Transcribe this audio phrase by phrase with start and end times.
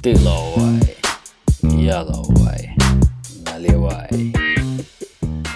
[0.00, 0.80] Ты ловой,
[1.62, 2.70] я яловой,
[3.44, 4.32] наливай.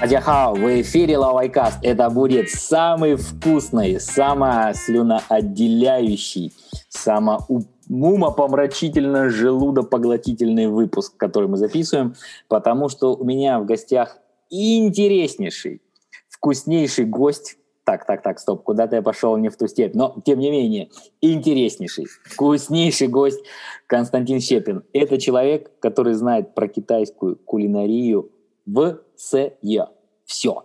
[0.00, 1.78] Адяхао, в эфире Лавайкаст.
[1.82, 6.52] Это будет самый вкусный, самый слюноотделяющий,
[6.88, 7.38] самый
[7.88, 12.16] умопомрачительно желудопоглотительный выпуск, который мы записываем,
[12.48, 14.18] потому что у меня в гостях
[14.50, 15.82] интереснейший,
[16.28, 19.94] вкуснейший гость, так, так, так, стоп, куда-то я пошел не в ту степь.
[19.94, 20.88] Но, тем не менее,
[21.20, 23.40] интереснейший, вкуснейший гость
[23.86, 24.84] Константин Щепин.
[24.92, 28.30] Это человек, который знает про китайскую кулинарию
[28.66, 29.54] в СЕ.
[30.24, 30.64] Все.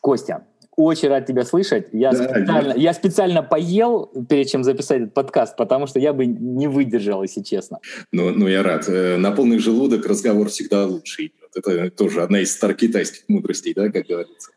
[0.00, 0.46] Костя,
[0.76, 1.88] очень рад тебя слышать.
[1.92, 2.74] Я, да, специально, я...
[2.74, 7.42] я специально поел перед чем записать этот подкаст, потому что я бы не выдержал, если
[7.42, 7.78] честно.
[8.10, 8.88] Ну, ну я рад.
[8.88, 11.50] Э, на полный желудок разговор всегда лучше идет.
[11.54, 14.50] Это тоже одна из старых китайских мудростей, да, как говорится.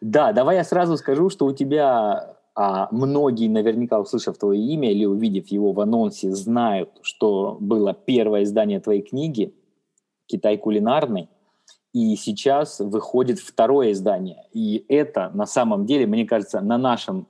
[0.00, 5.04] Да, давай я сразу скажу, что у тебя а, многие, наверняка услышав твое имя или
[5.04, 9.54] увидев его в анонсе, знают, что было первое издание твоей книги
[10.26, 11.28] «Китай кулинарный»,
[11.92, 14.46] и сейчас выходит второе издание.
[14.52, 17.28] И это на самом деле, мне кажется, на нашем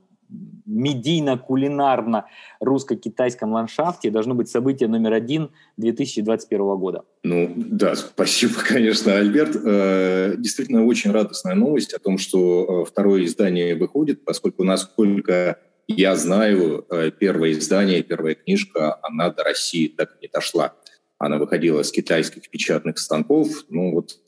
[0.67, 7.05] медийно-кулинарно-русско-китайском ландшафте должно быть событие номер один 2021 года.
[7.23, 9.57] Ну да, спасибо, конечно, Альберт.
[9.65, 16.17] Э, действительно, очень радостная новость о том, что э, второе издание выходит, поскольку, насколько я
[16.17, 20.73] знаю, э, первое издание, первая книжка, она до России так и не дошла.
[21.19, 23.49] Она выходила с китайских печатных станков.
[23.69, 24.19] Ну вот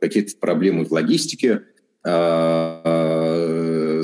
[0.00, 1.62] какие-то проблемы в логистике–
[2.08, 2.80] а,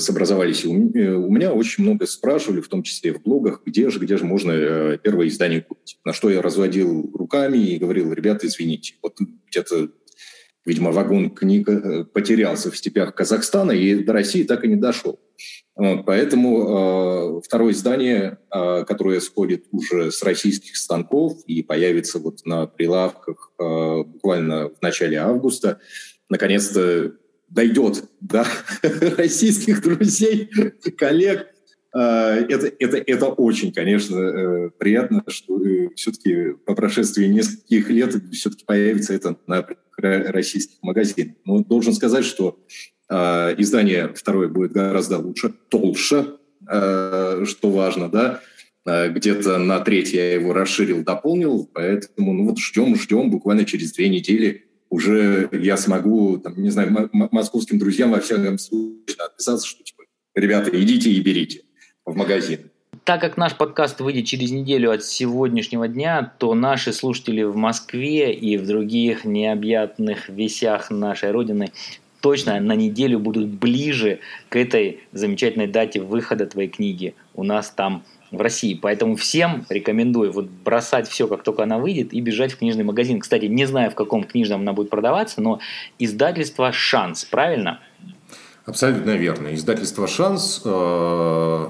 [0.09, 0.65] образовались.
[0.65, 4.53] У меня очень много спрашивали, в том числе в блогах, где же, где же можно
[4.53, 5.99] э, первое издание купить.
[6.05, 9.91] На что я разводил руками и говорил, ребята, извините, вот где-то,
[10.65, 15.19] видимо, вагон книг э, потерялся в степях Казахстана и до России так и не дошел.
[15.75, 22.67] Поэтому э, второе издание, э, которое сходит уже с российских станков и появится вот на
[22.67, 25.81] прилавках э, буквально в начале августа,
[26.29, 27.15] наконец-то
[27.53, 28.45] дойдет до
[29.17, 30.51] российских друзей,
[30.97, 31.49] коллег,
[31.95, 38.15] а, это, это, это очень, конечно, э, приятно, что э, все-таки по прошествии нескольких лет
[38.33, 39.67] все-таки появится это на
[39.99, 41.37] российских магазинах.
[41.45, 42.59] Но должен сказать, что
[43.11, 48.41] а, издание второе будет гораздо лучше, толще, а, что важно, да,
[48.85, 54.09] где-то на треть я его расширил, дополнил, поэтому ну вот ждем, ждем, буквально через две
[54.09, 60.03] недели уже я смогу, там, не знаю, московским друзьям во всяком случае отписаться, что типа,
[60.35, 61.63] ребята, идите и берите
[62.05, 62.71] в магазин.
[63.05, 68.35] Так как наш подкаст выйдет через неделю от сегодняшнего дня, то наши слушатели в Москве
[68.35, 71.73] и в других необъятных весях нашей Родины
[72.21, 74.21] точно на неделю будут ближе
[74.51, 77.15] к этой замечательной дате выхода твоей книги.
[77.33, 78.75] У нас там в России.
[78.75, 83.21] Поэтому всем рекомендую вот бросать все, как только она выйдет, и бежать в книжный магазин.
[83.21, 85.61] Кстати, не знаю, в каком книжном она будет продаваться, но
[85.99, 87.81] издательство «Шанс», правильно?
[88.65, 89.55] Абсолютно верно.
[89.55, 91.69] Издательство «Шанс» э,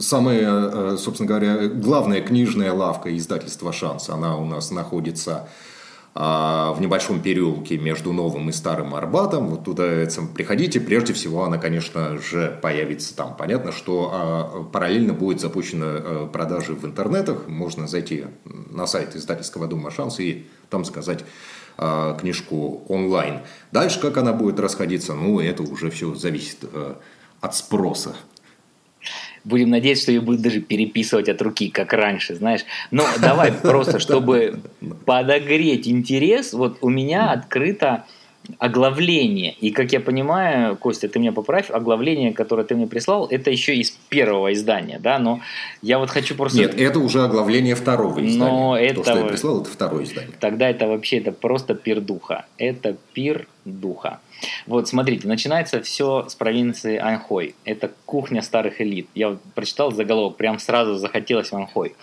[0.00, 4.10] самая, э, собственно говоря, главная книжная лавка издательства «Шанс».
[4.10, 5.48] Она у нас находится
[6.14, 9.48] в небольшом переулке между Новым и Старым Арбатом.
[9.48, 10.78] Вот туда приходите.
[10.78, 13.34] Прежде всего, она, конечно же, появится там.
[13.34, 17.48] Понятно, что а, параллельно будет запущена а, продажи в интернетах.
[17.48, 21.24] Можно зайти на сайт издательского дома «Шанс» и там сказать
[22.20, 23.40] книжку онлайн.
[23.72, 26.58] Дальше, как она будет расходиться, ну, это уже все зависит
[27.40, 28.14] от спроса
[29.44, 32.64] Будем надеяться, что ее будут даже переписывать от руки, как раньше, знаешь.
[32.90, 34.60] Но давай просто, чтобы
[35.04, 38.04] подогреть интерес, вот у меня открыто
[38.58, 39.54] оглавление.
[39.60, 43.76] И, как я понимаю, Костя, ты меня поправь, оглавление, которое ты мне прислал, это еще
[43.76, 45.40] из первого издания, да, но
[45.80, 46.58] я вот хочу просто...
[46.58, 48.38] Нет, это уже оглавление второго издания.
[48.38, 48.94] Но это...
[48.96, 50.32] То, что я прислал, это второе издание.
[50.40, 52.46] Тогда это вообще, это просто пир духа.
[52.58, 54.20] Это пир духа.
[54.66, 57.54] Вот, смотрите, начинается все с провинции Анхой.
[57.64, 59.08] Это кухня старых элит.
[59.14, 61.94] Я прочитал заголовок, прям сразу захотелось в Анхой.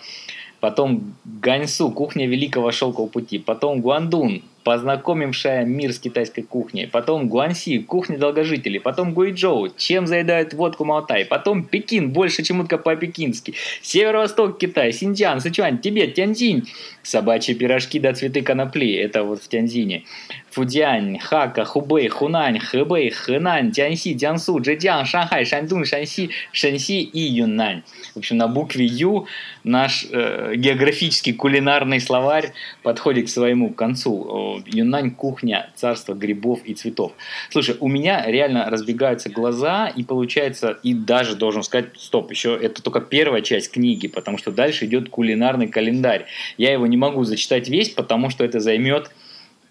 [0.60, 3.38] Потом Ганьсу, кухня Великого Шелкового Пути.
[3.38, 6.86] Потом Гуандун, познакомившая мир с китайской кухней.
[6.86, 8.80] Потом Гуанси, кухня долгожителей.
[8.80, 11.24] Потом Гуйчжоу, чем заедают водку Малтай.
[11.24, 13.54] Потом Пекин, больше чем утка по-пекински.
[13.82, 16.68] Северо-восток Китай, Синьцзян, Сычуань, Тибет, Тяньцзинь.
[17.02, 18.94] Собачьи пирожки до да цветы конопли.
[18.94, 20.04] Это вот в Тяньцзине.
[20.50, 27.82] Фудзянь, Хака, Хубэй, Хунань, Хэбэй, Хэнань, Тяньси, Тянсу, Джэджиан, Шанхай, Шаньдун, Шанси, Шанси и Юннань.
[28.14, 29.26] В общем, на букве Ю
[29.62, 32.52] наш э, географический кулинарный словарь
[32.82, 37.12] подходит к своему концу Юнань кухня царство грибов и цветов.
[37.50, 42.82] Слушай, у меня реально разбегаются глаза, и получается, и даже должен сказать, стоп, еще это
[42.82, 46.26] только первая часть книги, потому что дальше идет кулинарный календарь.
[46.58, 49.10] Я его не могу зачитать весь, потому что это займет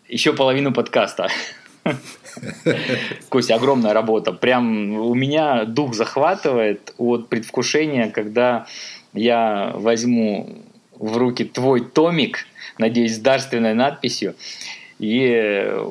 [0.07, 1.29] еще половину подкаста.
[3.29, 4.31] Костя, огромная работа.
[4.31, 8.67] Прям у меня дух захватывает от предвкушения, когда
[9.13, 10.63] я возьму
[10.99, 12.45] в руки твой томик,
[12.79, 14.35] надеюсь, с дарственной надписью,
[14.97, 15.89] и э,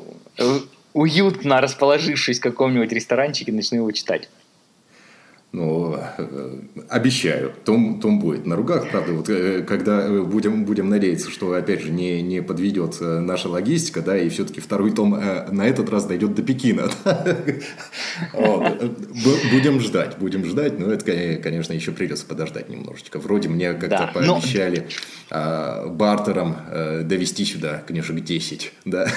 [0.93, 4.29] уютно расположившись в каком-нибудь ресторанчике, начну его читать.
[5.51, 6.59] Ну, э,
[6.89, 8.87] обещаю, том, том будет на ругах.
[8.91, 13.49] Правда, вот э, когда будем, будем надеяться, что, опять же, не, не подведет э, наша
[13.49, 16.91] логистика, да, и все-таки второй том на этот раз дойдет до Пекина.
[19.51, 21.03] Будем ждать, будем ждать, но это,
[21.41, 23.19] конечно, еще придется подождать немножечко.
[23.19, 24.87] Вроде мне как-то пообещали
[25.29, 26.55] а, бартером
[27.03, 29.07] довести сюда книжек 10, да.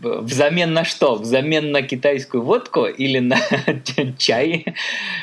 [0.00, 1.16] Взамен на что?
[1.16, 3.38] Взамен на китайскую водку или на
[4.18, 4.73] чай?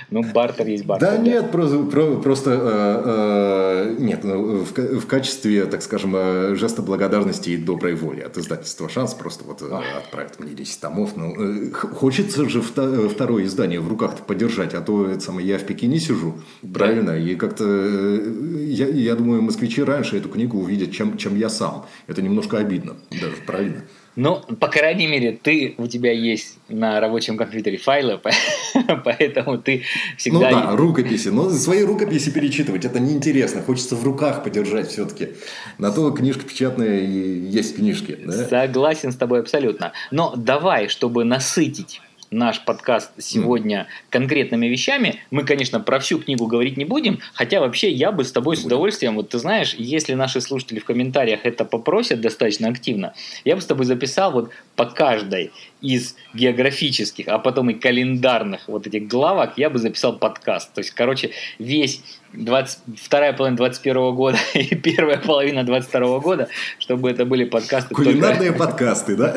[0.09, 1.09] Ну, бартер есть бартер.
[1.09, 6.81] Да, нет, просто, просто э, э, нет, ну, в, в качестве, так скажем, э, жеста
[6.81, 11.15] благодарности и доброй воли от издательства «Шанс» просто вот отправят мне 10 томов.
[11.15, 15.99] Ну, хочется же второе издание в руках подержать, а то это самое, я в Пекине
[15.99, 16.35] сижу,
[16.73, 21.85] правильно, и как-то, я, я думаю, москвичи раньше эту книгу увидят, чем, чем я сам.
[22.07, 23.83] Это немножко обидно даже, правильно?
[24.15, 28.19] Ну, по крайней мере, ты, у тебя есть на рабочем компьютере файлы,
[29.05, 29.83] поэтому ты
[30.17, 30.49] всегда...
[30.49, 31.29] Ну да, рукописи.
[31.29, 33.61] Но свои рукописи перечитывать, это неинтересно.
[33.61, 35.29] Хочется в руках подержать все-таки.
[35.77, 38.17] На то книжка печатная и есть книжки.
[38.25, 38.47] Да?
[38.47, 39.93] Согласен с тобой абсолютно.
[40.11, 42.01] Но давай, чтобы насытить
[42.31, 45.21] наш подкаст сегодня конкретными вещами.
[45.31, 48.63] Мы, конечно, про всю книгу говорить не будем, хотя вообще я бы с тобой с
[48.63, 53.13] удовольствием, вот ты знаешь, если наши слушатели в комментариях это попросят достаточно активно,
[53.43, 55.51] я бы с тобой записал вот по каждой
[55.81, 60.73] из географических, а потом и календарных вот этих главок я бы записал подкаст.
[60.73, 66.47] То есть, короче, весь 20, вторая половина 21 года и первая половина 22 года,
[66.79, 67.93] чтобы это были подкасты.
[67.93, 68.67] Кулинарные только...
[68.67, 69.35] подкасты, да?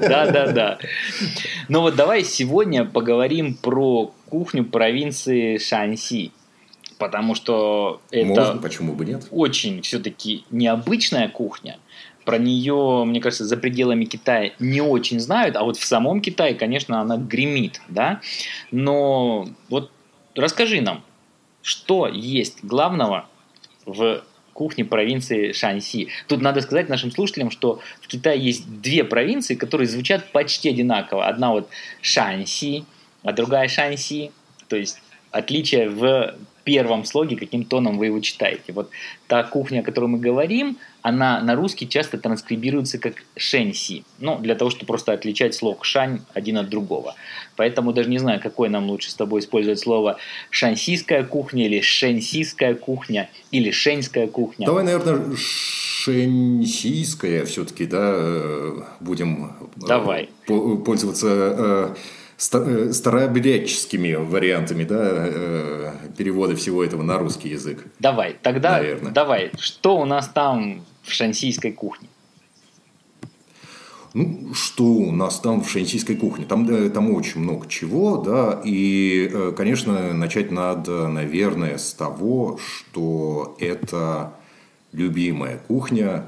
[0.00, 0.78] Да, да, да.
[1.68, 6.32] Ну вот давай сегодня поговорим про кухню провинции Шанси.
[6.98, 9.26] Потому что это Можно, почему бы нет?
[9.30, 11.78] очень все-таки необычная кухня.
[12.24, 16.54] Про нее, мне кажется, за пределами Китая не очень знают, а вот в самом Китае,
[16.54, 18.20] конечно, она гремит, да.
[18.70, 19.90] Но вот
[20.34, 21.04] расскажи нам,
[21.62, 23.26] что есть главного
[23.84, 24.22] в
[24.54, 26.08] кухне провинции Шанси.
[26.28, 31.26] Тут надо сказать нашим слушателям, что в Китае есть две провинции, которые звучат почти одинаково.
[31.26, 31.68] Одна вот
[32.00, 32.84] Шанси,
[33.22, 34.30] а другая Шанси.
[34.68, 38.72] То есть отличие в первом слоге, каким тоном вы его читаете.
[38.72, 38.90] Вот
[39.26, 44.04] та кухня, о которой мы говорим, она на русский часто транскрибируется как шэньси.
[44.18, 47.14] Ну, для того, чтобы просто отличать слог шань один от другого.
[47.56, 50.16] Поэтому даже не знаю, какое нам лучше с тобой использовать слово
[50.50, 54.66] шансийская кухня или шэньсийская кухня или шэньская кухня.
[54.66, 55.36] Давай, наверное,
[56.04, 60.30] шэньсийская все-таки, да, э, будем э, Давай.
[60.46, 61.94] пользоваться э,
[62.36, 67.84] старообрядческими вариантами да, э, перевода всего этого на русский язык.
[67.98, 69.12] Давай, тогда Наверное.
[69.12, 72.08] давай, что у нас там в шансийской кухне?
[74.14, 76.44] Ну, что у нас там в шансийской кухне?
[76.44, 83.56] Там, э, там очень много чего, да, и, конечно, начать надо, наверное, с того, что
[83.60, 84.34] это
[84.92, 86.26] любимая кухня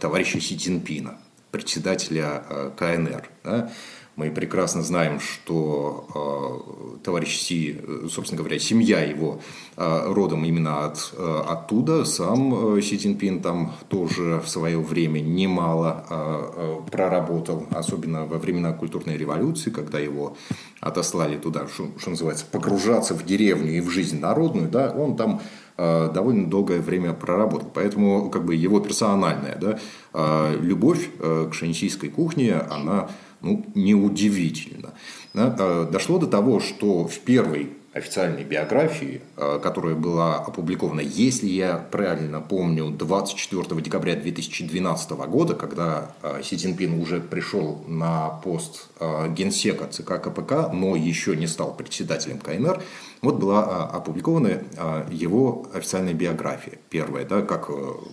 [0.00, 1.16] товарища Си Цзиньпина,
[1.52, 2.42] председателя
[2.76, 3.28] КНР.
[3.44, 3.70] Да?
[4.16, 9.40] Мы прекрасно знаем, что э, товарищ Си, собственно говоря, семья его
[9.76, 12.04] э, родом именно от, э, оттуда.
[12.04, 18.38] Сам э, Си Цзиньпин там тоже в свое время немало э, э, проработал, особенно во
[18.38, 20.36] времена культурной революции, когда его
[20.78, 24.68] отослали туда, что, что называется, погружаться в деревню и в жизнь народную.
[24.68, 25.40] Да, он там
[25.76, 27.68] э, довольно долгое время проработал.
[27.74, 29.78] Поэтому как бы его персональная да,
[30.12, 33.08] э, любовь к шаньсийской кухне, она
[33.44, 34.94] ну, неудивительно.
[35.34, 41.76] А, дошло до того, что в первой официальной биографии, а, которая была опубликована, если я
[41.76, 48.88] правильно помню, 24 декабря 2012 года, когда а, Си Цзиньпин уже пришел на пост
[49.36, 52.82] генсека ЦК КПК, но еще не стал председателем КНР,
[53.20, 54.62] вот была опубликована
[55.10, 57.70] его официальная биография, первая, да, как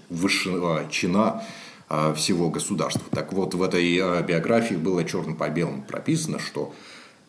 [0.10, 1.44] высшего чина
[2.16, 3.04] всего государства.
[3.12, 6.74] Так вот, в этой биографии было черным по белому прописано, что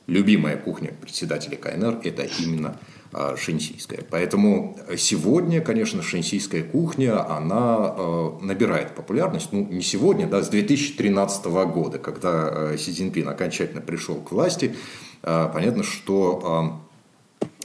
[0.07, 2.79] любимая кухня председателя КНР– это именно
[3.15, 4.01] а, шэньсийская.
[4.11, 9.49] Поэтому сегодня, конечно, шэньсийская кухня, она а, набирает популярность.
[9.53, 12.31] Ну, не сегодня, да, с 2013 года, когда
[12.73, 14.75] а, Си Цзиньпин окончательно пришел к власти.
[15.23, 16.81] Понятно, что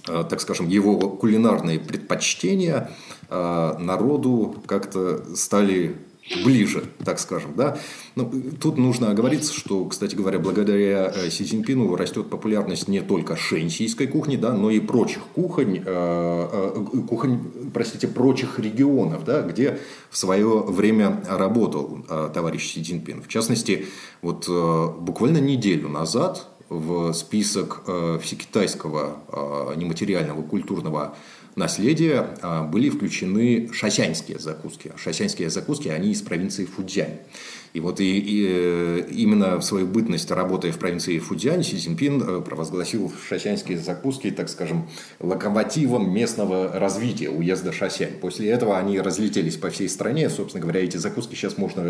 [0.06, 2.92] так скажем, его кулинарные предпочтения
[3.32, 5.96] народу как-то стали
[6.44, 7.54] ближе, так скажем.
[7.56, 7.78] Да?
[8.16, 13.02] Но ну, тут нужно оговориться, что, кстати говоря, благодаря э, Си Цзиньпину растет популярность не
[13.02, 17.40] только шэньсийской кухни, да, но и прочих кухонь, э, э, кухонь,
[17.74, 19.80] простите, прочих регионов, да, где
[20.10, 22.00] в свое время работал
[22.34, 23.22] товарищ Си Цзиньпин.
[23.22, 23.86] В частности,
[24.22, 24.48] вот
[25.00, 27.84] буквально неделю назад в список
[28.22, 31.16] всекитайского нематериального культурного
[31.58, 34.92] наследия а, были включены шасянские закуски.
[34.96, 37.20] Шасянские закуски, они из провинции Фудзянь.
[37.78, 42.24] И вот и, и, э, именно в свою бытность, работая в провинции Фудзянь, Си Цзиньпин
[42.24, 48.14] э, провозгласил шасянские закуски, так скажем, локомотивом местного развития уезда Шасянь.
[48.20, 50.32] После этого они разлетелись по всей стране.
[50.32, 51.84] Собственно говоря, эти закуски сейчас можно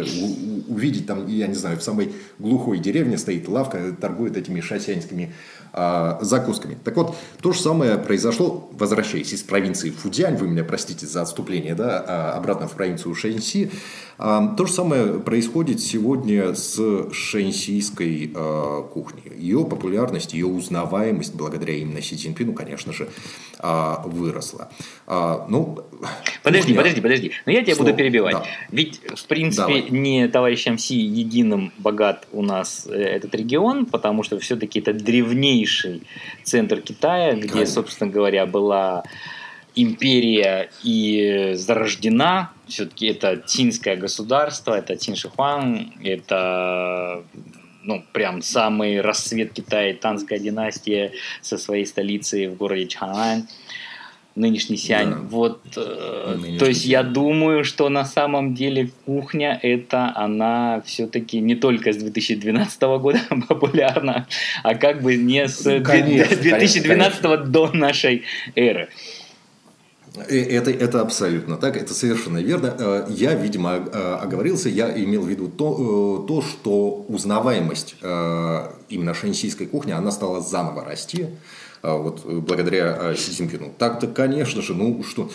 [0.68, 5.34] увидеть там, я не знаю, в самой глухой деревне стоит лавка, торгует этими шасянскими
[5.72, 6.78] а, закусками.
[6.84, 11.76] Так вот, то же самое произошло, возвращаясь из провинции Фудзянь, вы меня простите за отступление,
[11.76, 13.72] да, а, обратно в провинцию Шэньси,
[14.18, 19.32] а, то же самое происходит сегодня с шэньсийской а, кухней.
[19.38, 23.10] Ее популярность, ее узнаваемость благодаря именно Си Цзиньпину, конечно же,
[23.60, 24.70] а, выросла.
[25.08, 25.80] Ну,
[26.44, 26.76] подожди, кухня...
[26.76, 27.32] подожди, подожди.
[27.46, 27.90] Но я тебя Слово...
[27.90, 28.34] буду перебивать.
[28.34, 28.46] Да.
[28.72, 29.90] Ведь, в принципе, Давай.
[29.90, 36.04] не товарищем Си единым богат у нас э, этот регион, потому что все-таки это древнейший
[36.44, 37.74] центр Китая, где, Конечно.
[37.74, 39.04] собственно говоря, была
[39.78, 42.52] империя и зарождена.
[42.68, 47.24] Все-таки это Тинское государство, это Тиншихуан, это
[47.84, 53.48] ну, прям самый рассвет Китая, Танская династия со своей столицей в городе Чханань
[54.38, 55.10] нынешний Сиань.
[55.10, 55.20] Да.
[55.30, 56.92] Вот, э, нынешний то есть Сиань.
[56.92, 63.20] я думаю, что на самом деле кухня это она все-таки не только с 2012 года
[63.50, 64.28] популярна,
[64.64, 67.38] а как бы не с конечно, 2012 конечно.
[67.46, 68.24] до нашей
[68.56, 68.90] эры.
[70.28, 72.76] Э, это, это абсолютно так, это совершенно верно.
[72.78, 79.92] Э, я, видимо, оговорился, я имел в виду то, то что узнаваемость именно шэньсийской кухни,
[79.92, 81.28] она стала заново расти.
[81.84, 83.72] Вот благодаря Си Цзиньпину.
[83.78, 85.30] Так-то, конечно же, ну что,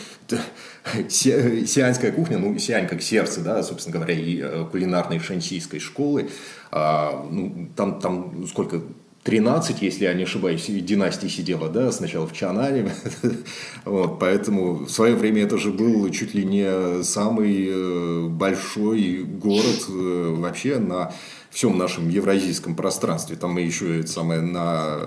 [1.08, 6.30] сианская кухня, ну сиань как сердце, да, собственно говоря, и кулинарной шэньсийской школы,
[6.72, 8.82] ну, там, там сколько,
[9.24, 12.92] 13, если я не ошибаюсь, династии сидела, да, сначала в Чанане.
[13.84, 19.86] вот, поэтому в свое время это же был чуть ли не самый э, большой город
[19.88, 21.12] э, вообще на
[21.50, 23.36] всем нашем евразийском пространстве.
[23.36, 24.98] Там мы еще это самое на,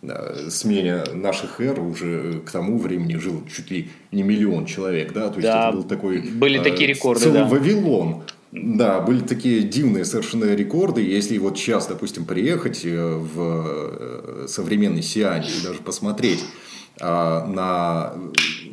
[0.00, 5.12] на э, смене наших эр уже к тому времени жил чуть ли не миллион человек,
[5.12, 7.48] да, то есть да, это был такой были такие рекорды, целый да.
[7.48, 11.02] Вавилон да, были такие дивные совершенно рекорды.
[11.02, 16.44] Если вот сейчас, допустим, приехать э, в э, современный Сиань и даже посмотреть
[17.00, 18.14] а, на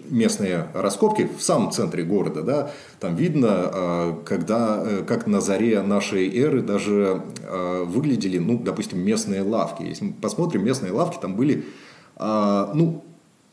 [0.09, 5.81] местные раскопки в самом центре города, да, там видно, а, когда, э, как на заре
[5.81, 9.83] нашей эры даже а, выглядели, ну, допустим, местные лавки.
[9.83, 11.65] Если мы посмотрим, местные лавки там были,
[12.17, 13.03] ну,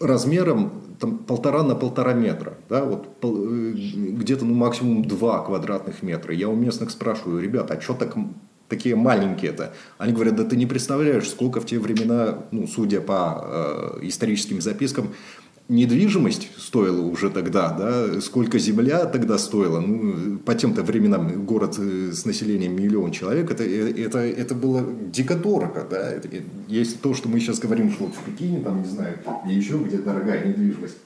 [0.03, 6.35] размером там, полтора на полтора метра, да, вот э, где-то ну, максимум два квадратных метра.
[6.35, 8.17] Я у местных спрашиваю, ребята, а что так
[8.69, 9.75] такие маленькие-то?
[9.99, 14.61] Они говорят, да ты не представляешь, сколько в те времена, ну, судя по э, историческим
[14.61, 15.09] запискам,
[15.73, 22.13] недвижимость стоила уже тогда, да, сколько земля тогда стоила, ну, по тем-то временам город э,
[22.13, 26.29] с населением миллион человек, это, э, это, это было дико дорого, да, это,
[26.69, 29.99] есть то, что мы сейчас говорим, что в Пекине, там, не знаю, и еще где
[29.99, 30.99] дорогая недвижимость,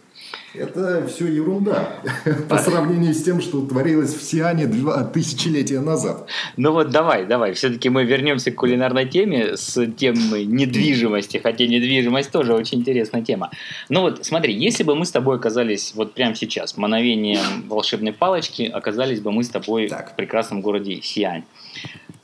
[0.58, 2.00] это все ерунда
[2.48, 6.28] по сравнению с тем, что творилось в Сиане два тысячелетия назад.
[6.56, 12.30] Ну вот давай, давай, все-таки мы вернемся к кулинарной теме с темой недвижимости, хотя недвижимость
[12.30, 13.50] тоже очень интересная тема.
[13.88, 18.62] Ну вот смотри, если бы мы с тобой оказались вот прямо сейчас, мановением волшебной палочки,
[18.62, 20.12] оказались бы мы с тобой так.
[20.12, 21.44] в прекрасном городе Сиань,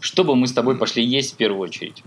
[0.01, 2.03] что бы мы с тобой пошли есть в первую очередь?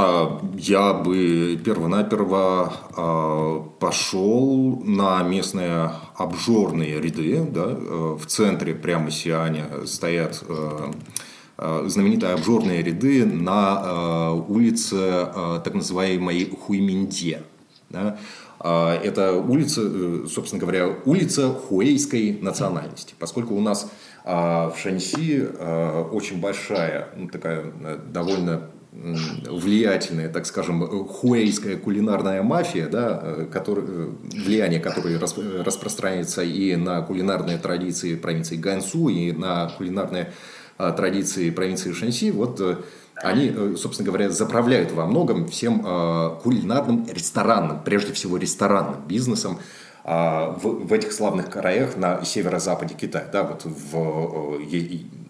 [0.00, 7.44] А, я бы перво-наперво а, пошел на местные обжорные ряды.
[7.50, 7.64] Да?
[7.66, 10.92] Э, в центре прямо Сиане стоят э,
[11.58, 15.26] э, знаменитые обжорные ряды на улице
[15.64, 17.42] так называемой Хуйминде.
[17.90, 18.18] Да?
[18.60, 23.16] А, это улица, собственно говоря, улица хуэйской национальности.
[23.18, 23.90] Поскольку у нас
[24.24, 25.48] в Шанси
[26.12, 27.72] очень большая, ну, такая
[28.12, 34.10] довольно влиятельная, так скажем, хуэйская кулинарная мафия, да, э, который, э,
[34.44, 40.32] влияние которое распространяется и на кулинарные традиции провинции Гансу, и на кулинарные
[40.78, 42.60] а, традиции провинции Шанси, вот
[43.16, 45.80] они, собственно говоря, заправляют во многом всем
[46.40, 49.62] кулинарным ресторанным, прежде всего ресторанным бизнесом, а,
[50.08, 54.58] в, в этих славных краях на северо-западе Китая, да, вот в,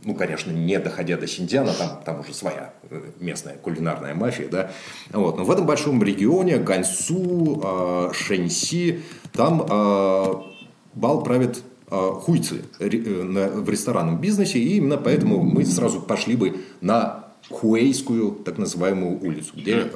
[0.04, 4.70] ну, конечно, не доходя до Синдиана, там, там уже своя э, местная кулинарная мафия, да,
[5.12, 10.34] вот, но в этом большом регионе Ганьсу, э, Шэньси, там э,
[10.94, 18.32] бал правит хуйцы в ресторанном бизнесе, и именно поэтому мы сразу пошли бы на Хуэйскую,
[18.44, 19.90] так называемую улицу, где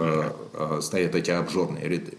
[0.80, 2.14] стоят эти обжорные ряды.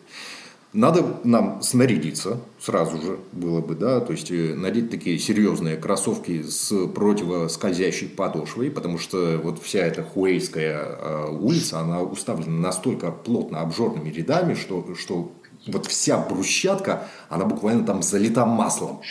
[0.74, 6.42] Надо нам снарядиться сразу же было бы, да, то есть э, надеть такие серьезные кроссовки
[6.42, 13.62] с противоскользящей подошвой, потому что вот вся эта хуэйская э, улица, она уставлена настолько плотно
[13.62, 15.32] обжорными рядами, что, что
[15.68, 19.02] вот вся брусчатка, она буквально там залита маслом.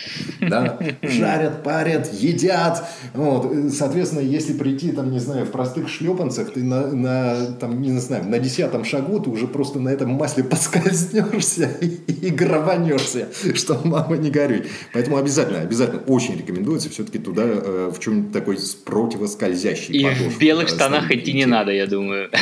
[0.41, 0.79] Да?
[1.03, 2.85] Жарят, парят, едят.
[3.15, 3.51] Вот.
[3.73, 8.29] Соответственно, если прийти, там, не знаю, в простых шлепанцах, ты на, на, там, не знаю,
[8.29, 14.17] на десятом шагу ты уже просто на этом масле подскользнешься и, и грабанешься, что мама
[14.17, 14.67] не горюй.
[14.93, 20.39] Поэтому обязательно, обязательно очень рекомендуется все-таки туда э, в чем-нибудь такой противоскользящий И подошвой, в
[20.39, 22.31] белых штанах идти не надо, я думаю.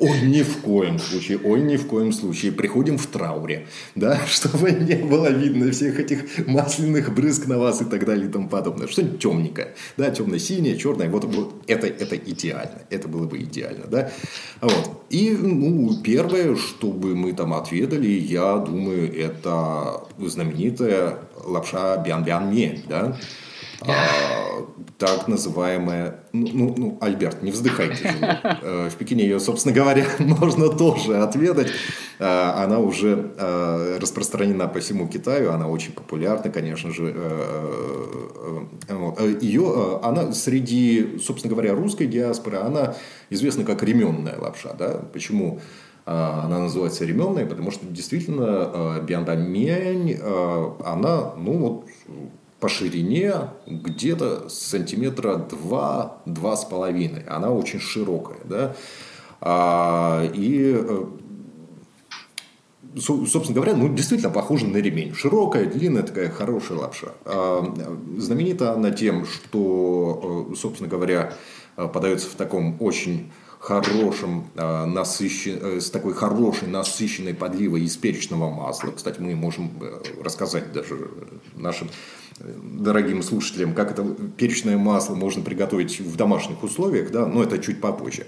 [0.00, 2.52] Ой, ни в коем случае, ой, ни в коем случае.
[2.52, 7.84] Приходим в трауре, да, чтобы не было видно всех этих масляных брызг на вас и
[7.84, 8.88] так далее и тому подобное.
[8.88, 14.10] Что-нибудь темненькое, да, темно-синее, черное, вот, вот это, это идеально, это было бы идеально, да.
[14.60, 15.04] Вот.
[15.10, 23.16] И, ну, первое, чтобы мы там отведали, я думаю, это знаменитая лапша бян-бян-не, да,
[23.80, 24.46] а,
[24.98, 28.10] так называемая, ну, ну, ну, Альберт, не вздыхайте.
[28.62, 31.68] Э, в Пекине ее, собственно говоря, можно тоже отведать.
[32.18, 37.14] Э, она уже э, распространена по всему Китаю, она очень популярна, конечно же.
[39.40, 42.94] Ее, она среди, собственно говоря, русской диаспоры, она
[43.30, 44.72] известна как ременная лапша.
[44.78, 45.00] Да?
[45.12, 45.60] Почему?
[46.08, 50.16] она называется ременная, потому что действительно биандамень,
[50.84, 51.86] она, ну вот,
[52.60, 57.22] по ширине где-то сантиметра два, два с половиной.
[57.24, 58.74] Она очень широкая, да.
[59.40, 61.04] А, и э,
[62.98, 65.14] собственно говоря, ну, действительно похожа на ремень.
[65.14, 67.08] Широкая, длинная, такая хорошая лапша.
[67.24, 67.74] А,
[68.16, 71.34] знаменита она тем, что, э, собственно говоря,
[71.76, 73.30] подается в таком очень
[73.66, 78.92] хорошим, насыщен, с такой хорошей насыщенной подливой из перечного масла.
[78.92, 81.10] Кстати, мы можем э, рассказать даже
[81.56, 81.88] нашим
[82.38, 84.04] дорогим слушателям, как это
[84.36, 88.26] перечное масло можно приготовить в домашних условиях, да, но это чуть попозже.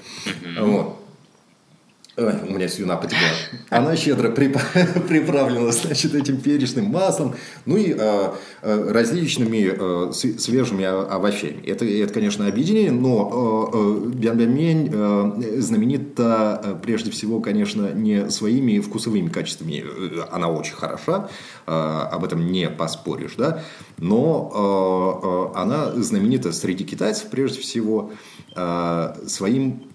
[0.61, 1.08] Вот.
[2.19, 3.29] Ой, у меня слюна потекла.
[3.71, 11.65] Она щедро приправлена, значит, этим перечным маслом, ну и э, различными э, свежими овощами.
[11.65, 18.81] Это, это, конечно, объединение, но э, бянбямень э, знаменита э, прежде всего, конечно, не своими
[18.81, 19.85] вкусовыми качествами.
[20.33, 21.29] Она очень хороша,
[21.69, 23.63] э, об этом не поспоришь, да,
[23.99, 28.11] но э, э, она знаменита среди китайцев прежде всего
[28.57, 29.88] э, своим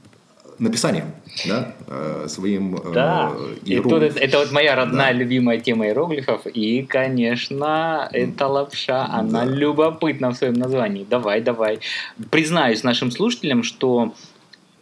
[0.59, 1.13] написанием,
[1.47, 3.31] да, э, своим э, Да,
[3.65, 5.19] и тут это, это вот моя родная да.
[5.19, 9.51] любимая тема иероглифов, и, конечно, эта лапша, она да.
[9.51, 11.05] любопытна в своем названии.
[11.09, 11.79] Давай, давай.
[12.29, 14.13] Признаюсь нашим слушателям, что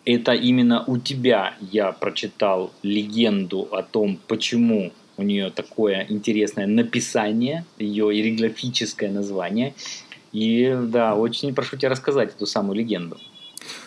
[0.06, 7.66] это именно у тебя я прочитал легенду о том, почему у нее такое интересное написание,
[7.78, 9.74] ее иероглифическое название.
[10.32, 13.18] И да, очень прошу тебя рассказать эту самую легенду.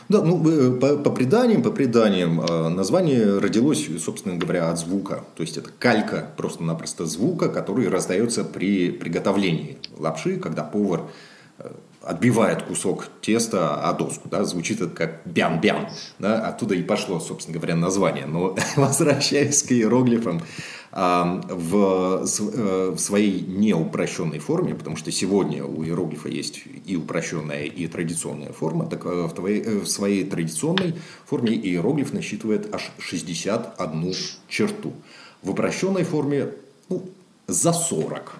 [0.08, 5.24] Да, ну, э, по, по преданиям, по преданиям, э, название родилось, собственно говоря, от звука.
[5.36, 11.02] То есть, это калька просто-напросто звука, который раздается при приготовлении лапши, когда повар
[11.58, 11.70] э,
[12.02, 17.56] отбивает кусок теста о доску, да, звучит это как бян-бян, да, оттуда и пошло, собственно
[17.56, 18.26] говоря, название.
[18.26, 20.42] Но возвращаясь к иероглифам,
[20.94, 27.88] в, э, в своей неупрощенной форме, потому что сегодня у иероглифа есть и упрощенная, и
[27.88, 30.94] традиционная форма, так э, в, твоей, э, в своей традиционной
[31.26, 34.14] форме иероглиф насчитывает аж 61
[34.48, 34.92] черту.
[35.42, 36.50] В упрощенной форме
[36.88, 37.02] ну,
[37.48, 38.32] за 40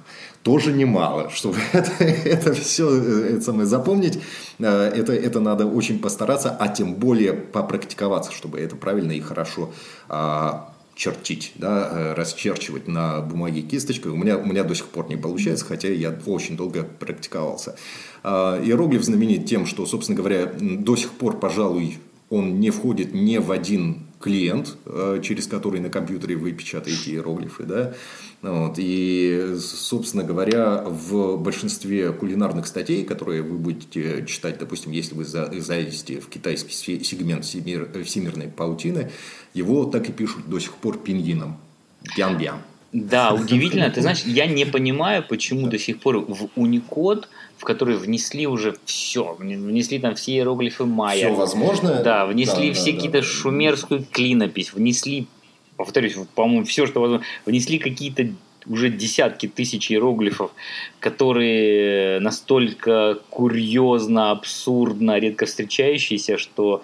[0.45, 4.21] тоже немало, чтобы это, это все это самое запомнить,
[4.61, 9.73] это, это надо очень постараться, а тем более попрактиковаться, чтобы это правильно и хорошо
[10.09, 14.13] а, чертить, да, э, расчерчивать на бумаге кисточкой.
[14.13, 17.77] У меня, у меня до сих пор не получается, хотя я очень долго практиковался.
[18.23, 21.99] А, иероглиф знаменит тем, что, собственно говоря, до сих пор, пожалуй,
[22.31, 27.65] он не входит ни в один клиент, э, через который на компьютере вы печатаете иероглифы,
[27.65, 27.93] да,
[28.41, 28.77] вот.
[28.79, 36.21] И, собственно говоря, в большинстве кулинарных статей, которые вы будете читать, допустим, если вы зайдете
[36.21, 39.11] в китайский сегмент всемир, всемирной паутины,
[39.53, 41.59] его так и пишут до сих пор пиньином.
[42.17, 42.61] Бян-бян.
[42.95, 43.91] Да, удивительно.
[43.91, 47.27] Ты знаешь, я не понимаю, почему до сих пор в Unicode
[47.57, 51.29] в который внесли уже все, внесли там все иероглифы майя.
[51.29, 52.03] Все возможно.
[52.03, 53.25] Да, внесли да, все да, какие-то да.
[53.25, 55.27] шумерскую клинопись, внесли,
[55.77, 58.29] повторюсь, по-моему, все, что возможно, внесли какие-то
[58.67, 60.53] уже десятки тысяч иероглифов,
[61.01, 66.83] которые настолько курьезно, абсурдно, редко встречающиеся, что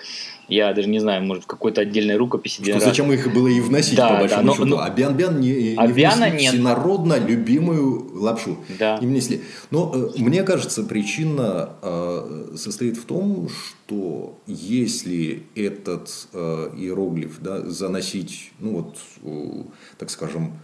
[0.50, 2.62] я даже не знаю, может, в какой-то отдельной рукописи.
[2.62, 4.66] Что, зачем их было и вносить, да, по большому да, счету.
[4.66, 6.52] Но, а Бян-Бян не, а не внесли нет.
[6.52, 8.58] всенародно любимую лапшу.
[8.78, 8.98] Да.
[9.00, 9.42] Не внесли.
[9.70, 17.62] Но э, мне кажется, причина э, состоит в том, что если этот э, иероглиф да,
[17.70, 19.62] заносить, ну вот, э,
[19.98, 20.54] так скажем,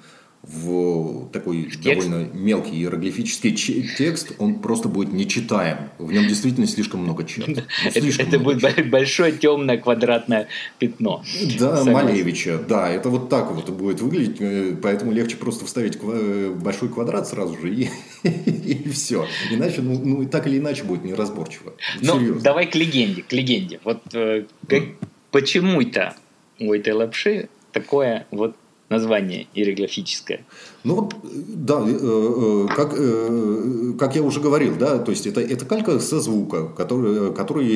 [0.47, 3.53] в такой в довольно мелкий иероглифический
[3.99, 5.91] текст, он просто будет нечитаем.
[5.99, 7.49] В нем действительно слишком много черт.
[7.49, 7.63] Ну,
[7.95, 10.47] это, будет большое темное квадратное
[10.79, 11.25] пятно.
[11.59, 16.55] Да, Малевича, да, это вот так вот будет выглядеть, э, поэтому легче просто вставить э,
[16.55, 17.91] большой квадрат сразу же и,
[18.23, 19.27] и все.
[19.51, 21.75] Иначе, ну, ну, так или иначе будет неразборчиво.
[22.01, 23.81] Ну, давай к легенде, к легенде.
[23.83, 24.83] Вот э, как,
[25.33, 26.15] почему это
[26.61, 28.55] у этой лапши такое вот
[28.89, 30.45] название иероглифическое.
[30.85, 35.65] Ну да, э, э, как, э, как я уже говорил, да, то есть это, это
[35.65, 37.67] калька со звука, который, который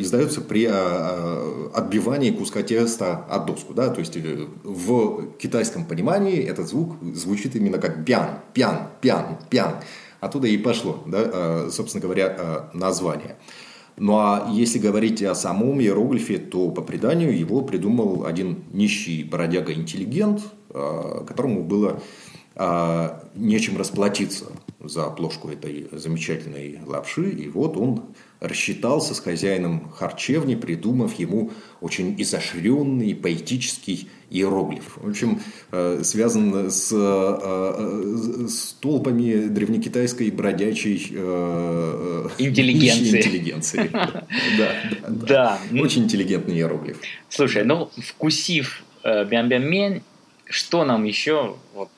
[0.00, 4.16] издается при отбивании куска теста от доску, да, то есть
[4.64, 9.76] в китайском понимании этот звук звучит именно как пян, пян, пян, пян.
[10.20, 13.36] Оттуда и пошло, да, собственно говоря, название.
[13.98, 20.42] Ну а если говорить о самом иероглифе, то по преданию его придумал один нищий бродяга-интеллигент,
[20.70, 22.00] а, которому было
[22.54, 24.46] а, нечем расплатиться
[24.80, 27.30] за плошку этой замечательной лапши.
[27.30, 28.04] И вот он
[28.40, 34.96] рассчитался с хозяином харчевни, придумав ему очень изощренный поэтический иероглиф.
[34.96, 35.40] В общем,
[35.72, 43.18] э, связан с, э, с толпами древнекитайской бродячей э, интеллигенции.
[43.18, 43.90] интеллигенции.
[44.58, 44.72] Да,
[45.08, 45.58] да.
[45.72, 47.00] Очень интеллигентный иероглиф.
[47.28, 50.02] Слушай, ну, вкусив бям-бям-мень,
[50.46, 51.88] что нам еще вот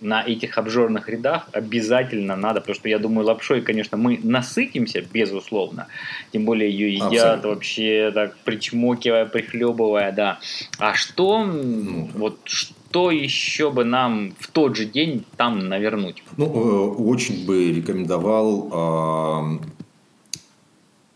[0.00, 5.86] на этих обжорных рядах обязательно надо, потому что я думаю, лапшой, конечно, мы насытимся, безусловно,
[6.32, 7.48] тем более ее едят Абсолютно.
[7.48, 10.38] вообще так причмокивая, прихлебывая, да.
[10.78, 16.22] А что, ну, вот что еще бы нам в тот же день там навернуть?
[16.36, 19.66] Ну, э, очень бы рекомендовал э,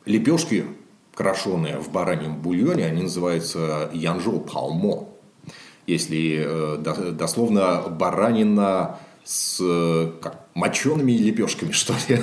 [0.06, 0.64] лепешки
[1.14, 5.15] крашеные в бараньем бульоне, они называются янжоу палмо
[5.86, 9.60] если э, дословно баранина с
[10.22, 12.16] как, мочеными лепешками, что ли.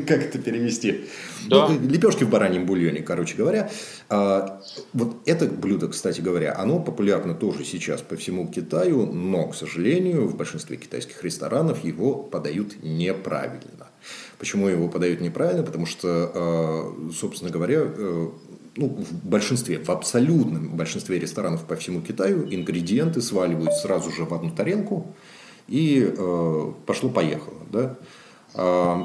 [0.00, 1.06] Как это перевести?
[1.46, 3.70] Ну, лепешки в бараньем бульоне, короче говоря.
[4.10, 9.54] А, вот это блюдо, кстати говоря, оно популярно тоже сейчас по всему Китаю, но, к
[9.54, 13.88] сожалению, в большинстве китайских ресторанов его подают неправильно.
[14.38, 15.62] Почему его подают неправильно?
[15.62, 18.28] Потому что, а, собственно говоря, э,
[18.76, 24.34] ну, в большинстве, в абсолютном большинстве ресторанов по всему Китаю ингредиенты сваливают сразу же в
[24.34, 25.14] одну тарелку
[25.68, 27.58] и э, пошло-поехало.
[27.70, 27.96] Да?
[28.54, 29.04] Э,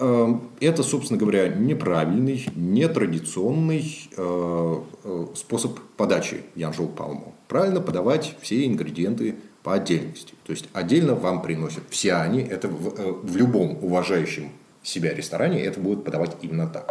[0.00, 7.34] э, это, собственно говоря, неправильный, нетрадиционный э, э, способ подачи янжоу палму.
[7.48, 10.34] Правильно подавать все ингредиенты по отдельности.
[10.44, 14.50] То есть отдельно вам приносят все они, это в, э, в любом уважающем
[14.82, 16.88] себя ресторане это будут подавать именно так.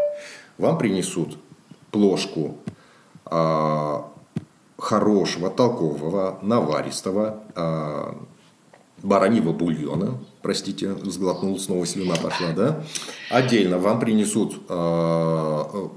[0.57, 1.37] Вам принесут
[1.95, 2.57] плошку
[3.31, 4.01] э,
[4.77, 8.13] хорошего, толкового, наваристого э,
[9.01, 12.83] бараньего бульона, простите, сглотнул, снова слюна пошла, да?
[13.29, 15.87] Отдельно вам принесут э,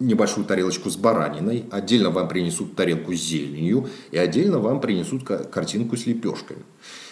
[0.00, 5.96] небольшую тарелочку с бараниной, отдельно вам принесут тарелку с зеленью, и отдельно вам принесут картинку
[5.96, 6.62] с лепешками.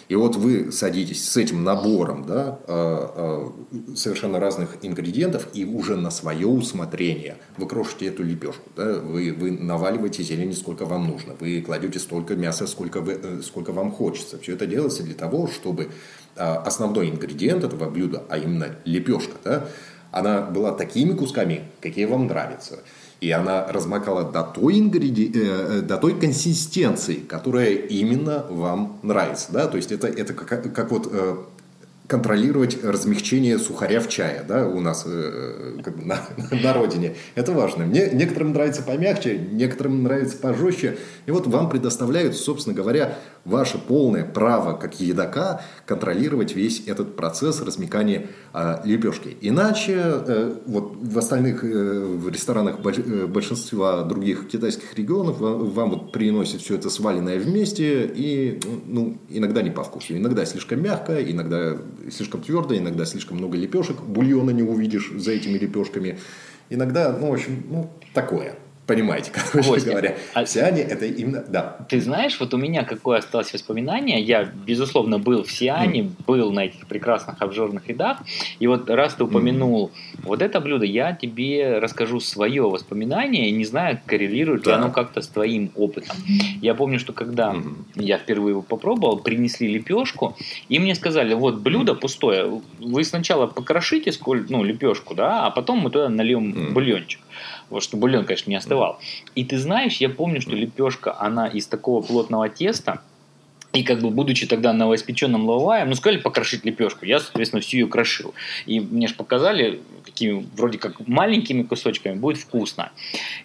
[0.09, 5.95] И вот вы садитесь с этим набором да, а, а, совершенно разных ингредиентов и уже
[5.95, 8.69] на свое усмотрение вы крошите эту лепешку.
[8.75, 11.35] Да, вы, вы наваливаете зелени сколько вам нужно.
[11.39, 14.37] Вы кладете столько мяса, сколько, вы, э, сколько вам хочется.
[14.39, 15.89] Все это делается для того, чтобы
[16.35, 19.67] а, основной ингредиент этого блюда, а именно лепешка, да,
[20.11, 22.79] она была такими кусками, какие вам нравятся
[23.23, 25.31] и она размокала до той, ингреди...
[25.33, 29.47] Э, э, до той консистенции, которая именно вам нравится.
[29.53, 29.67] Да?
[29.67, 31.37] То есть это, это как, как вот э,
[32.07, 36.19] контролировать размягчение сухаря в чае, да, у нас э, на,
[36.51, 37.15] на родине.
[37.35, 37.85] Это важно.
[37.85, 40.97] Мне, некоторым нравится помягче, некоторым нравится пожестче.
[41.25, 47.61] И вот вам предоставляют, собственно говоря, ваше полное право, как едока, контролировать весь этот процесс
[47.61, 49.37] размекания э, лепешки.
[49.39, 55.89] Иначе э, вот в остальных э, в ресторанах э, большинства других китайских регионов вам, вам
[55.91, 60.17] вот приносят все это сваленное вместе и ну, иногда не по вкусу.
[60.17, 61.77] Иногда слишком мягко, иногда
[62.11, 64.01] слишком твердо, иногда слишком много лепешек.
[64.01, 66.19] Бульона не увидишь за этими лепешками.
[66.69, 68.55] Иногда, ну, в общем, ну, такое.
[68.85, 70.17] Понимаете, короче Костя, говоря.
[70.33, 70.45] А...
[70.45, 71.77] Сиане это именно, да.
[71.89, 74.21] Ты знаешь, вот у меня какое осталось воспоминание.
[74.21, 76.11] Я, безусловно, был в Сиане, mm.
[76.27, 78.17] был на этих прекрасных обжорных рядах.
[78.59, 80.19] И вот раз ты упомянул mm.
[80.23, 83.49] вот это блюдо, я тебе расскажу свое воспоминание.
[83.51, 84.71] Не знаю, коррелирует да.
[84.71, 86.17] ли оно как-то с твоим опытом.
[86.61, 87.75] Я помню, что когда mm.
[87.95, 90.35] я впервые его попробовал, принесли лепешку,
[90.67, 95.79] и мне сказали, вот блюдо пустое, вы сначала покрошите сколь, ну, лепешку, да, а потом
[95.79, 96.73] мы туда нальем mm.
[96.73, 97.21] бульончик.
[97.73, 98.99] Вот, чтобы бульон, конечно, не остывал.
[99.33, 103.01] И ты знаешь, я помню, что лепешка, она из такого плотного теста,
[103.73, 107.87] и как бы будучи тогда новоиспеченным лаваем, ну сказали покрошить лепешку, я, соответственно, всю ее
[107.87, 108.35] крошил.
[108.67, 112.91] И мне же показали, какими вроде как маленькими кусочками будет вкусно.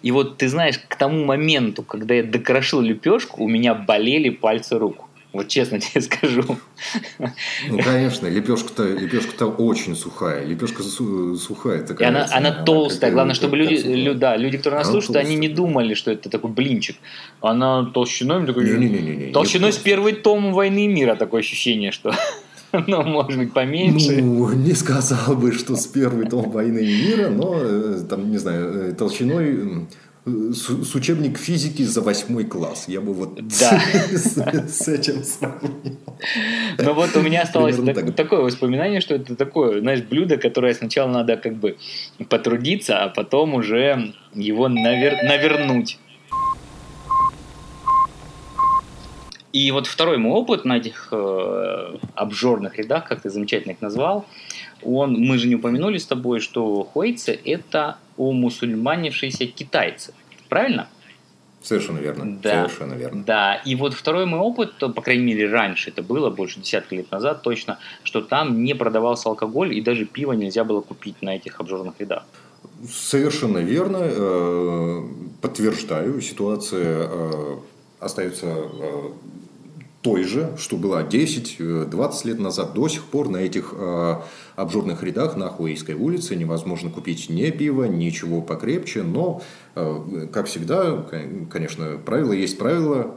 [0.03, 4.79] И вот ты знаешь, к тому моменту, когда я докрошил лепешку, у меня болели пальцы
[4.79, 5.08] рук.
[5.38, 6.42] Вот честно тебе скажу.
[7.68, 10.44] Ну, конечно, лепешка-то лепешка-то очень сухая.
[10.44, 12.09] Лепешка сухая такая.
[12.09, 13.12] И она, она, она толстая.
[13.12, 15.27] Главное, чтобы люди, лю, да, люди, которые нас она слушают, толстая.
[15.27, 16.96] они не думали, что это такой блинчик.
[17.40, 18.64] Она толщиной такой.
[18.64, 22.12] Не, не, не, не, толщиной не с первый том войны и мира такое ощущение, что.
[22.87, 24.20] Ну, может быть, поменьше.
[24.20, 28.37] Ну, не сказал бы, что с первый том войны и мира, но э, там, не
[28.37, 29.87] знаю, э, толщиной
[30.24, 32.85] с, учебник физики за восьмой класс.
[32.88, 33.81] Я бы вот да.
[34.11, 34.37] с,
[34.68, 35.98] с этим сравнил.
[36.78, 41.11] Но вот у меня осталось так, такое воспоминание, что это такое, знаешь, блюдо, которое сначала
[41.11, 41.76] надо как бы
[42.28, 45.22] потрудиться, а потом уже его навер...
[45.24, 45.98] навернуть.
[49.52, 54.26] И вот второй мой опыт на этих э, обжорных рядах, как ты замечательно их назвал,
[54.83, 60.12] он, мы же не упомянули с тобой, что хуэйцы– это умусульманившиеся китайцы.
[60.48, 60.88] Правильно?
[61.62, 62.38] Совершенно верно.
[62.42, 62.66] Да.
[62.66, 63.24] Совершенно верно.
[63.24, 63.57] Да.
[63.64, 67.42] И вот второй мой опыт, по крайней мере, раньше это было, больше десятка лет назад
[67.42, 71.94] точно, что там не продавался алкоголь и даже пиво нельзя было купить на этих обжорных
[71.98, 72.24] рядах.
[72.88, 73.98] Совершенно верно.
[74.02, 75.02] Э,
[75.42, 76.20] подтверждаю.
[76.20, 77.57] Ситуация э,
[77.98, 79.11] остается э,
[80.02, 82.74] той же, что была 10-20 лет назад.
[82.74, 84.14] До сих пор на этих э,
[84.54, 89.02] обжорных рядах на Хуэйской улице невозможно купить ни пива, ничего покрепче.
[89.02, 89.42] Но,
[89.74, 91.04] э, как всегда,
[91.50, 93.16] конечно, правила есть правила.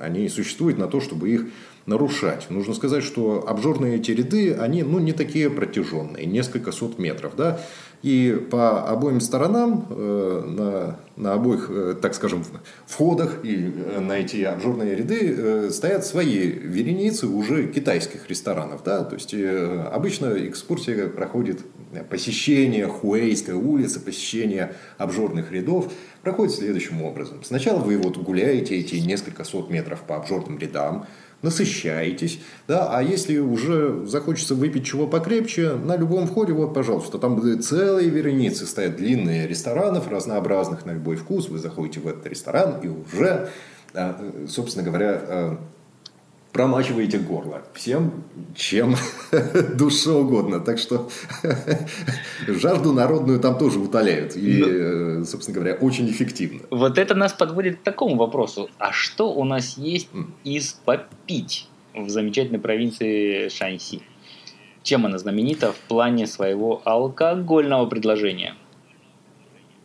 [0.00, 1.46] Они существуют на то, чтобы их
[1.86, 2.50] нарушать.
[2.50, 7.36] Нужно сказать, что обжорные эти ряды, они ну, не такие протяженные, несколько сот метров.
[7.36, 7.60] Да?
[8.04, 12.44] И по обоим сторонам, э, на, на обоих, э, так скажем,
[12.84, 18.82] входах и э, на эти обжорные ряды стоят свои вереницы уже китайских ресторанов.
[18.84, 19.04] Да?
[19.04, 21.60] То есть, обычно экскурсия проходит
[22.10, 25.90] посещение Хуэйской улицы, посещение обжорных рядов
[26.22, 27.42] проходит следующим образом.
[27.42, 31.06] Сначала вы вот гуляете эти несколько сот метров по обжорным рядам,
[31.42, 37.40] насыщаетесь, да, а если уже захочется выпить чего покрепче, на любом входе, вот, пожалуйста, там
[37.62, 42.88] целые вереницы стоят длинные ресторанов разнообразных на любой вкус, вы заходите в этот ресторан и
[42.88, 43.48] уже,
[43.94, 45.58] а, собственно говоря,
[46.54, 48.22] промачиваете горло всем,
[48.54, 48.94] чем
[49.74, 50.60] душе угодно.
[50.60, 51.10] Так что
[52.46, 54.36] жажду народную там тоже утоляют.
[54.36, 56.60] И, ну, э, собственно говоря, очень эффективно.
[56.70, 58.70] Вот это нас подводит к такому вопросу.
[58.78, 60.08] А что у нас есть
[60.44, 64.02] из попить в замечательной провинции Шаньси?
[64.84, 68.54] Чем она знаменита в плане своего алкогольного предложения?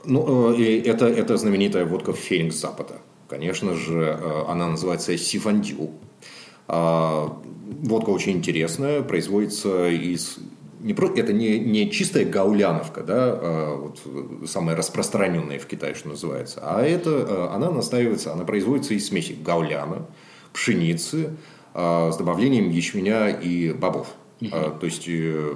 [0.05, 3.01] Ну, э, это, это знаменитая водка Феникс Запада.
[3.27, 5.89] Конечно же, э, она называется сифандю.
[6.69, 7.35] А,
[7.81, 10.37] водка очень интересная, производится из
[10.79, 16.07] не про, это не, не чистая гауляновка, да, а вот самая распространенная в Китае, что
[16.09, 20.05] называется, а это а, она настаивается, она производится из смеси гауляна,
[20.53, 21.31] пшеницы
[21.73, 24.07] а, с добавлением ячменя и бобов.
[24.51, 25.53] А, то есть э,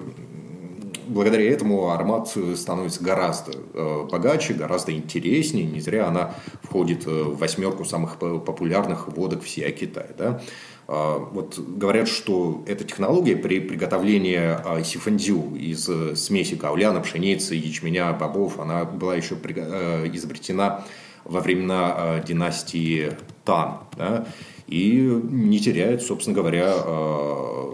[1.08, 5.66] благодаря этому аромат становится гораздо э, богаче, гораздо интереснее.
[5.66, 10.10] Не зря она входит э, в восьмерку самых популярных водок всея Китая.
[10.18, 10.42] Да?
[10.88, 17.56] А, вот говорят, что эта технология при приготовлении а, сифандю из э, смеси гауляна, пшеницы,
[17.56, 20.86] ячменя, бобов, она была еще э, изобретена
[21.24, 23.14] во времена э, династии
[23.46, 23.80] Тан.
[23.98, 24.28] Да?
[24.66, 24.94] и
[25.30, 26.74] не теряет, собственно говоря,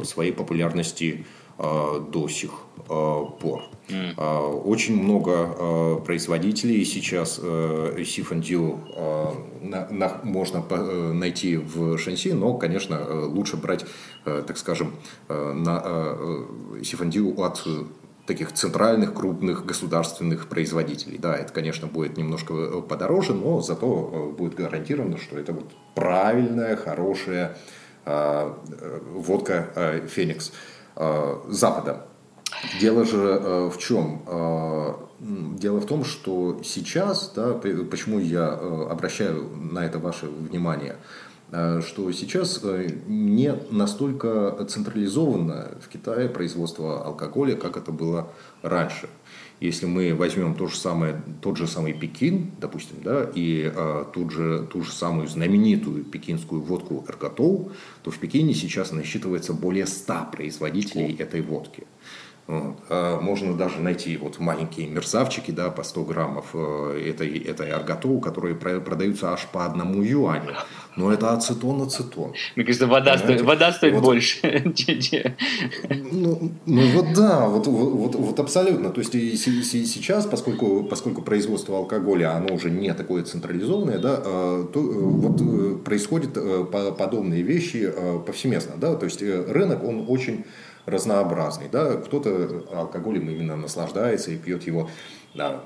[0.04, 1.24] своей популярности
[1.60, 2.52] до сих
[2.88, 3.64] пор.
[3.90, 4.62] Mm.
[4.64, 8.80] Очень много производителей сейчас Сифандю
[10.24, 10.64] можно
[11.14, 13.86] найти в Шанси, но, конечно, лучше брать,
[14.24, 14.94] так скажем,
[15.28, 16.16] на
[16.82, 17.68] Сифандю от
[18.30, 21.18] таких центральных крупных государственных производителей.
[21.18, 25.72] Да, это, конечно, будет немножко э, подороже, но зато э, будет гарантировано, что это вот
[25.96, 27.58] правильная, хорошая
[28.06, 28.54] э,
[29.16, 30.54] водка э, Феникс э,
[31.48, 32.06] Запада.
[32.82, 34.22] Дело же э, в чем?
[34.28, 40.96] Э, дело в том, что сейчас, да, почему я э, обращаю на это ваше внимание,
[41.52, 48.28] Э, что сейчас э, не настолько централизовано в Китае производство алкоголя, как это было
[48.62, 49.10] раньше.
[49.60, 54.32] Если мы возьмем то же самое, тот же самый Пекин, допустим, да, и э, тут
[54.32, 60.30] же, ту же самую знаменитую пекинскую водку Эрготоу, то в Пекине сейчас насчитывается более 100
[60.32, 61.84] производителей этой водки.
[62.52, 68.20] А можно даже найти вот маленькие мерзавчики да, по 100 граммов э, этой, этой арготоу,
[68.20, 70.56] которые продаются аж по одному юаню.
[70.96, 72.34] Но это ацетон, ацетон.
[72.56, 74.40] Мне кажется, вода, стоит, вода стоит вот, больше.
[76.12, 78.90] ну, ну вот да, вот, вот, вот абсолютно.
[78.90, 84.66] То есть и сейчас, поскольку, поскольку производство алкоголя оно уже не такое централизованное, да, э,
[84.74, 86.34] то э, вот происходят
[86.98, 87.94] подобные вещи
[88.26, 88.74] повсеместно.
[88.78, 88.96] Да?
[88.96, 90.46] То есть рынок, он очень
[90.86, 91.68] разнообразный.
[91.72, 91.96] Да?
[91.96, 94.90] Кто-то алкоголем именно наслаждается и пьет его
[95.36, 95.62] да,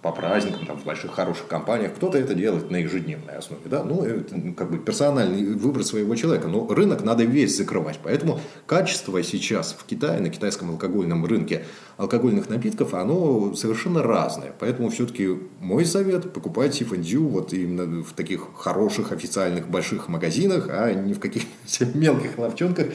[0.00, 1.94] по праздникам, там, в больших хороших компаниях.
[1.94, 3.62] Кто-то это делает на ежедневной основе.
[3.66, 3.82] Да?
[3.82, 6.48] Ну, это как бы персональный выбор своего человека.
[6.48, 8.00] Но рынок надо весь закрывать.
[8.02, 11.64] Поэтому качество сейчас в Китае, на китайском алкогольном рынке
[11.96, 14.52] алкогольных напитков, оно совершенно разное.
[14.58, 20.92] Поэтому все-таки мой совет– покупайте фондю вот именно в таких хороших официальных больших магазинах, а
[20.92, 22.88] не в каких-то мелких ловчонках,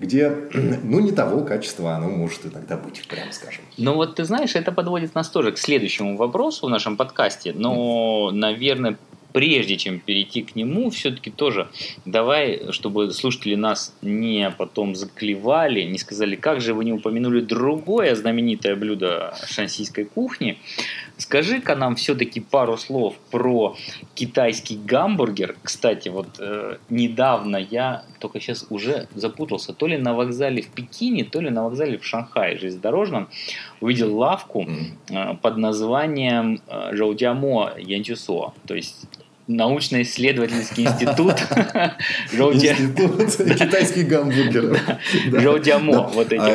[0.00, 3.64] где, ну, не того качества оно может иногда быть, прямо скажем.
[3.76, 8.30] Ну, вот ты знаешь, это подводит нас тоже к следующему вопросу в нашем подкасте, но,
[8.32, 8.96] наверное,
[9.34, 11.68] прежде чем перейти к нему, все-таки тоже
[12.04, 18.14] давай, чтобы слушатели нас не потом заклевали, не сказали, как же вы не упомянули другое
[18.14, 20.58] знаменитое блюдо шансийской кухни,
[21.16, 23.76] скажи-ка нам все-таки пару слов про
[24.14, 25.56] китайский гамбургер.
[25.62, 31.24] Кстати, вот э, недавно я только сейчас уже запутался, то ли на вокзале в Пекине,
[31.24, 33.28] то ли на вокзале в Шанхае железнодорожном
[33.80, 34.66] увидел лавку
[35.10, 38.52] э, под названием э, Жаудямо Янчусо.
[38.66, 39.06] То есть
[39.46, 41.34] научно-исследовательский институт
[43.58, 44.78] китайских гамбургеров.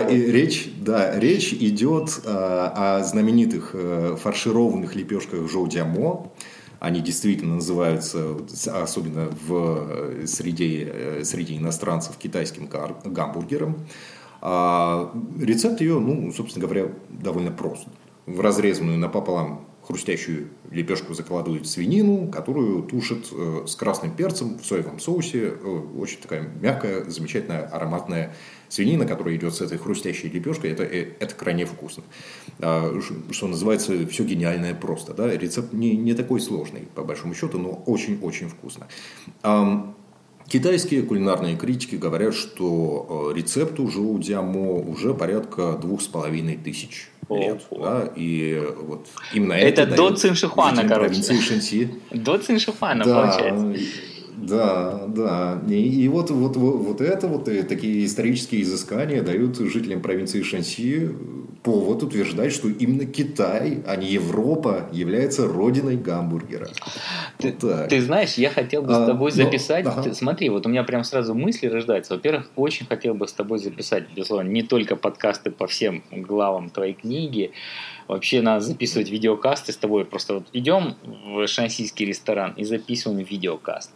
[0.08, 6.32] А, речь, да, речь идет а, о знаменитых э, фаршированных лепешках жоудямо.
[6.80, 8.38] Они действительно называются,
[8.74, 12.70] особенно в среде, э, среди иностранцев, китайским
[13.04, 13.86] гамбургером.
[14.42, 17.86] А рецепт ее, ну, собственно говоря, довольно прост.
[18.26, 25.00] В разрезанную напополам хрустящую лепешку закладывают свинину, которую тушат э, с красным перцем в соевом
[25.00, 25.56] соусе.
[25.60, 28.36] Э, очень такая мягкая, замечательная, ароматная
[28.68, 30.74] свинина, которая идет с этой хрустящей лепешкой.
[30.74, 32.04] Это, э, это крайне вкусно.
[32.60, 35.16] А, что называется, все гениальное просто.
[35.16, 35.28] Да?
[35.28, 38.88] Рецепт не, не такой сложный, по большому счету, но очень-очень вкусно.
[40.50, 47.62] Китайские кулинарные критики говорят, что рецепту жоу дямо уже порядка двух с половиной тысяч лет.
[47.72, 48.12] Да?
[48.16, 51.22] И вот именно это, это до Циншихуана, короче.
[52.12, 53.76] До Циншихуана, да, получается.
[54.38, 55.62] Да, да.
[55.70, 60.42] И, и вот, вот, вот, вот это вот и такие исторические изыскания дают жителям провинции
[60.42, 61.12] Шанси
[61.64, 66.70] повод утверждать, что именно Китай, а не Европа, является родиной гамбургера.
[67.38, 69.86] Ты, вот ты знаешь, я хотел бы а, с тобой записать.
[69.86, 70.14] Но, ага.
[70.14, 72.14] Смотри, вот у меня прям сразу мысли рождаются.
[72.14, 76.94] Во-первых, очень хотел бы с тобой записать, безусловно, не только подкасты по всем главам твоей
[76.94, 77.52] книги.
[78.08, 80.06] Вообще надо записывать видеокасты с тобой.
[80.06, 83.92] Просто вот идем в шансийский ресторан и записываем видеокаст.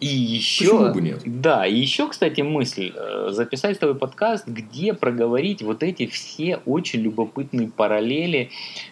[0.00, 1.22] И еще, Почему бы нет?
[1.24, 6.60] Да, и еще, кстати, мысль э, записать с тобой подкаст, где проговорить вот эти все
[6.66, 8.50] очень любопытные параллели,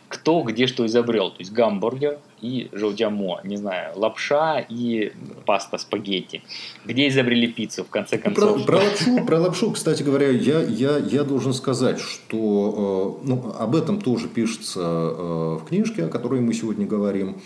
[0.08, 1.30] кто где что изобрел.
[1.30, 5.12] То есть гамбургер и желдямо, не знаю, лапша и
[5.44, 6.42] паста спагетти.
[6.84, 8.64] Где изобрели пиццу, в конце концов?
[8.66, 13.54] Про, про, лапшу, про лапшу, кстати говоря, я, я, я должен сказать, что э, ну,
[13.56, 17.40] об этом тоже пишется э, в книжке, о которой мы сегодня говорим.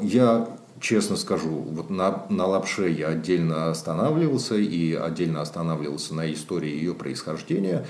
[0.00, 0.48] Я
[0.82, 6.92] честно скажу, вот на, на лапше я отдельно останавливался и отдельно останавливался на истории ее
[6.94, 7.86] происхождения.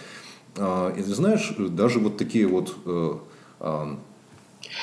[0.56, 3.14] А, и ты знаешь, даже вот такие вот э,
[3.60, 3.98] а,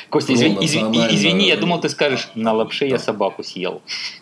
[0.09, 3.81] Костя, извини, извини, извини, я думал, ты скажешь, на лапше я собаку съел.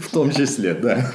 [0.00, 1.12] В том числе, да.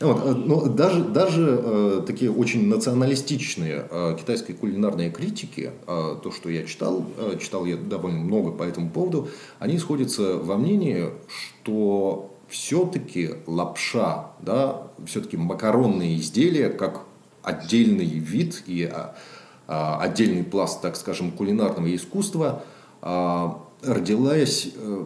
[0.00, 6.30] Вот, э, но даже, даже э, такие очень националистичные э, китайские кулинарные критики, э, то,
[6.32, 9.28] что я читал, э, читал я довольно много по этому поводу,
[9.58, 17.02] они сходятся во мнении, что все-таки лапша, да, все-таки макаронные изделия, как
[17.42, 19.14] отдельный вид и а,
[19.66, 22.62] а, отдельный пласт, так скажем, кулинарного искусства,
[23.02, 25.04] а, родилась э,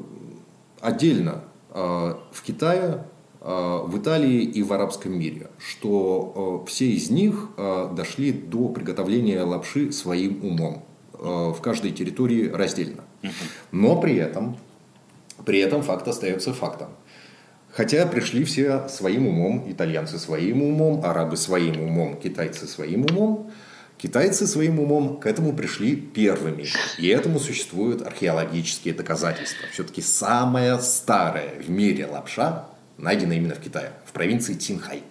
[0.81, 3.05] отдельно в Китае,
[3.49, 10.45] в Италии и в арабском мире, что все из них дошли до приготовления лапши своим
[10.45, 13.05] умом в каждой территории раздельно.
[13.73, 14.59] Но при этом,
[15.47, 16.89] при этом факт остается фактом.
[17.71, 23.51] Хотя пришли все своим умом, итальянцы своим умом, арабы своим умом, китайцы своим умом.
[23.97, 26.67] Китайцы своим умом к этому пришли первыми.
[26.99, 29.67] И этому существуют археологические доказательства.
[29.73, 32.67] Все-таки самая старая в мире лапша
[32.99, 35.03] найдена именно в Китае, в провинции Тинхай.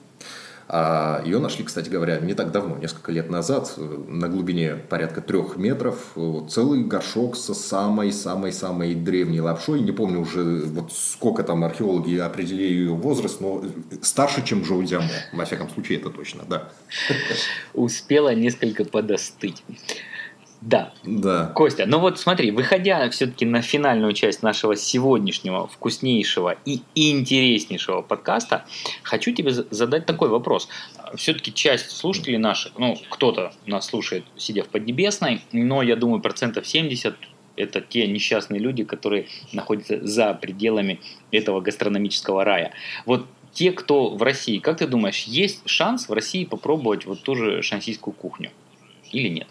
[0.69, 5.21] А ее нашли, кстати говоря, не так давно, несколько лет назад, э, на глубине порядка
[5.21, 6.13] трех метров,
[6.49, 9.79] целый горшок со самой-самой-самой древней лапшой.
[9.79, 13.63] Не помню уже, вот сколько там археологи определили ее возраст, но
[14.01, 15.07] старше, чем Жоу Дзямо.
[15.31, 16.69] Во всяком случае, это точно, да.
[17.73, 19.63] Успела несколько подостыть.
[20.61, 20.91] Да.
[21.03, 21.51] Да.
[21.53, 28.65] Костя, ну вот смотри, выходя все-таки на финальную часть нашего сегодняшнего вкуснейшего и интереснейшего подкаста,
[29.03, 30.67] хочу тебе задать такой вопрос.
[31.15, 36.67] Все-таки часть слушателей наших, ну, кто-то нас слушает, сидя в Поднебесной, но я думаю, процентов
[36.67, 37.15] 70
[37.55, 40.99] это те несчастные люди, которые находятся за пределами
[41.31, 42.71] этого гастрономического рая.
[43.05, 47.35] Вот те, кто в России, как ты думаешь, есть шанс в России попробовать вот ту
[47.35, 48.51] же шансийскую кухню
[49.11, 49.47] или нет?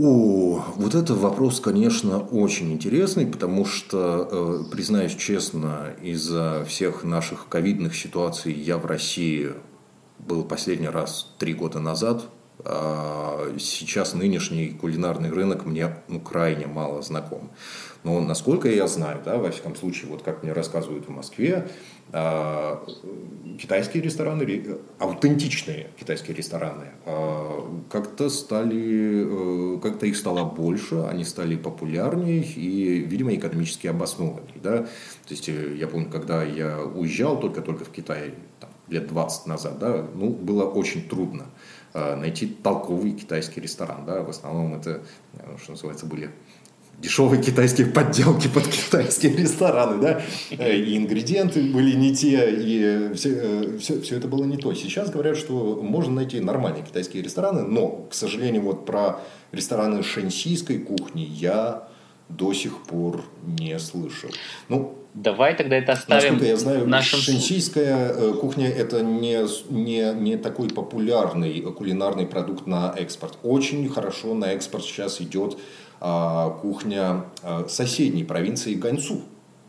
[0.00, 7.48] О, вот это вопрос, конечно, очень интересный, потому что, э, признаюсь честно, из-за всех наших
[7.48, 9.54] ковидных ситуаций я в России
[10.20, 12.22] был последний раз три года назад.
[12.64, 17.50] А сейчас нынешний кулинарный рынок мне ну, крайне мало знаком.
[18.04, 21.68] Но насколько я знаю, да, во всяком случае, вот как мне рассказывают в Москве,
[23.58, 31.56] китайские рестораны, аутентичные китайские рестораны, а, как-то стали, э, как-то их стало больше, они стали
[31.56, 34.60] популярнее и, видимо, экономически обоснованнее.
[34.62, 34.78] Да?
[34.78, 39.78] То есть, э, я помню, когда я уезжал только-только в Китай, там, лет 20 назад,
[39.78, 41.46] да, ну, было очень трудно
[41.94, 44.04] а, найти толковый китайский ресторан.
[44.06, 44.22] Да?
[44.22, 45.02] В основном это,
[45.34, 46.30] э, что называется, были
[47.00, 54.00] дешевые китайские подделки под китайские рестораны, да, и ингредиенты были не те, и все, все,
[54.00, 54.74] все это было не то.
[54.74, 59.20] Сейчас говорят, что можно найти нормальные китайские рестораны, но, к сожалению, вот про
[59.52, 61.88] рестораны шэньсийской кухни я
[62.28, 64.30] до сих пор не слышал.
[64.68, 67.18] Ну, Давай тогда это оставим Насколько я знаю, нашим...
[67.18, 69.40] шэньсийская э, кухня– это не,
[69.70, 73.38] не, не такой популярный кулинарный продукт на экспорт.
[73.42, 75.58] Очень хорошо на экспорт сейчас идет
[76.00, 79.22] кухня а, соседней провинции Ганьсу.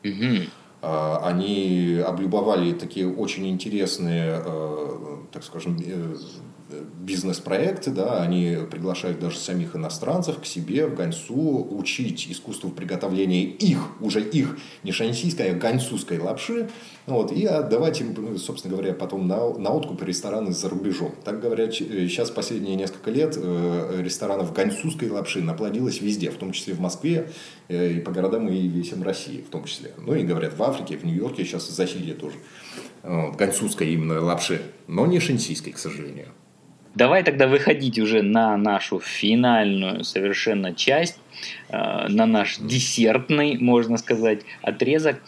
[0.03, 0.43] Угу.
[0.81, 4.41] Они облюбовали такие очень интересные,
[5.31, 6.15] так скажем, э,
[6.99, 13.79] бизнес-проекты, да, они приглашают даже самих иностранцев к себе в Ганьсу учить искусству приготовления их,
[13.99, 16.69] уже их, не шансийской, а ганьсуской лапши,
[17.07, 21.13] вот, и отдавать им, собственно говоря, потом на, на откуп рестораны за рубежом.
[21.23, 26.73] Так говорят, сейчас последние несколько лет э, ресторанов ганьсуской лапши наплодилось везде, в том числе
[26.73, 27.31] в Москве
[27.67, 29.91] э, и по городам и весям России в том числе.
[29.97, 32.37] Ну и говорят, в Африке, в Нью-Йорке сейчас засилие тоже.
[33.01, 36.27] Вот, ганьсуской именно лапши, но не шансийской, к сожалению.
[36.95, 41.19] Давай тогда выходить уже на нашу финальную совершенно часть,
[41.69, 45.21] э, на наш десертный, можно сказать, отрезок.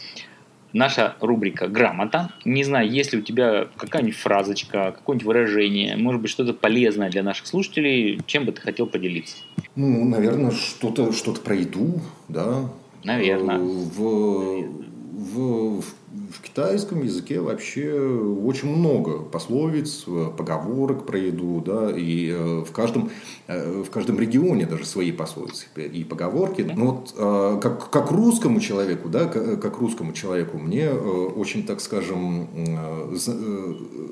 [0.73, 2.31] Наша рубрика «Грамота».
[2.45, 7.23] Не знаю, есть ли у тебя какая-нибудь фразочка, какое-нибудь выражение, может быть, что-то полезное для
[7.23, 9.35] наших слушателей, чем бы ты хотел поделиться?
[9.75, 12.69] Ну, наверное, что-то что про еду, да.
[13.03, 13.57] Наверное.
[13.57, 15.83] Э, в, в, в
[16.31, 20.05] в китайском языке вообще очень много пословиц,
[20.37, 23.11] поговорок про еду, да, и э, в каждом,
[23.47, 26.61] э, в каждом регионе даже свои пословицы и поговорки.
[26.61, 32.49] Но вот э, как, как русскому человеку, да, как русскому человеку, мне очень, так скажем,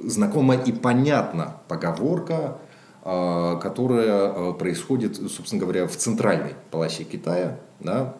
[0.05, 2.59] знакома и понятна поговорка,
[3.03, 8.15] которая происходит, собственно говоря, в центральной полосе Китая, да,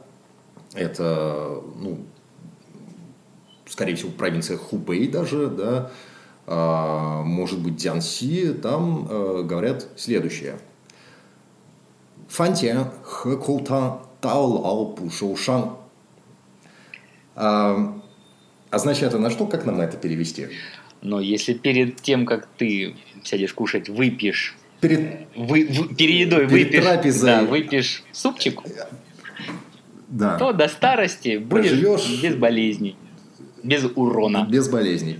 [0.73, 1.99] это, ну,
[3.69, 5.91] скорее всего, провинция Хубей даже, да,
[6.47, 10.55] а, может быть, Дзянси, там а, говорят следующее.
[12.27, 15.75] Фантия хэ коутан дао лао бу шоу шан.
[17.35, 17.99] А,
[18.69, 19.45] а значит, это на что?
[19.47, 20.47] Как нам это перевести?
[21.01, 26.67] Но если перед тем, как ты сядешь кушать, выпьешь Перед, вы, вы- перед едой Перед
[26.67, 27.25] выпьешь, трапезой.
[27.29, 28.61] да, выпьешь супчик,
[30.07, 32.21] да, то до старости будешь Проживешь.
[32.21, 32.95] без болезней,
[33.63, 34.47] без урона.
[34.49, 35.19] без болезней.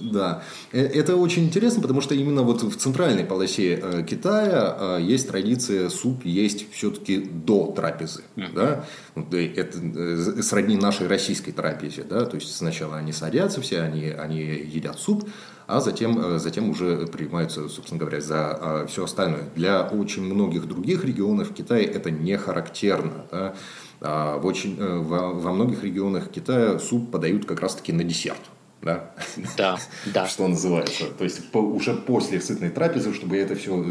[0.00, 0.42] Да,
[0.72, 5.28] Э, это очень интересно, потому что именно вот в центральной полосе э, Китая э, есть
[5.28, 12.24] традиция суп есть все-таки до трапезы, да, Вот, э, это сродни нашей российской трапезе, да,
[12.24, 15.28] то есть сначала они садятся все, они, они едят суп,
[15.68, 19.44] а затем, э, затем уже принимаются, собственно говоря, за все остальное.
[19.54, 23.54] Для очень многих других регионов Китая это не характерно, да.
[24.00, 28.40] А в очень, э, во, во многих регионах Китая суп подают как раз-таки на десерт.
[28.80, 29.10] Да?
[29.56, 29.78] Да,
[30.14, 30.26] да.
[30.26, 31.06] что называется.
[31.18, 33.82] То есть по- уже после сытной трапезы, чтобы это все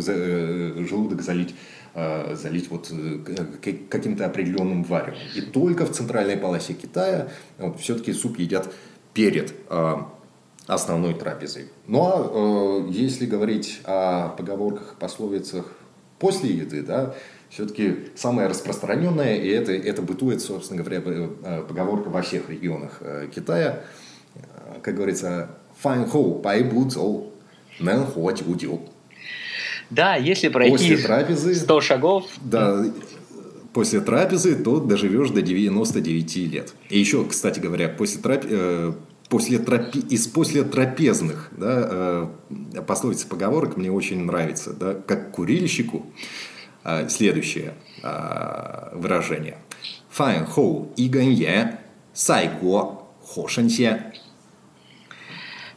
[0.88, 1.56] желудок залить,
[1.94, 5.20] э, залить вот э, каким-то определенным варевом.
[5.36, 8.74] И только в центральной полосе Китая вот, все-таки суп едят
[9.14, 9.96] перед э,
[10.68, 11.70] основной трапезой.
[11.88, 15.66] Ну а э, если говорить о поговорках, пословицах
[16.20, 17.16] после еды, да,
[17.50, 23.30] все-таки самое распространенное, и это, это бытует, собственно говоря, э, поговорка во всех регионах э,
[23.34, 23.84] Китая,
[24.36, 24.40] э,
[24.82, 25.50] как говорится,
[25.82, 27.32] «фан хоу пай бу цоу,
[27.80, 28.82] нэн хуа тю дю».
[29.90, 32.84] Да, если пройти После трапезы, 100 шагов, да,
[33.72, 36.74] после трапезы, то доживешь до 99 лет.
[36.90, 38.44] И еще, кстати говоря, после трап...
[39.30, 40.00] После трапе...
[40.00, 42.30] из после трапезных да,
[42.76, 44.74] э, пословиц поговорок мне очень нравится.
[44.74, 46.06] Да, как курильщику
[46.84, 47.74] э, следующее
[48.04, 49.58] э, выражение.
[50.10, 51.80] Фан хоу и ганье,
[52.14, 53.48] сай го хо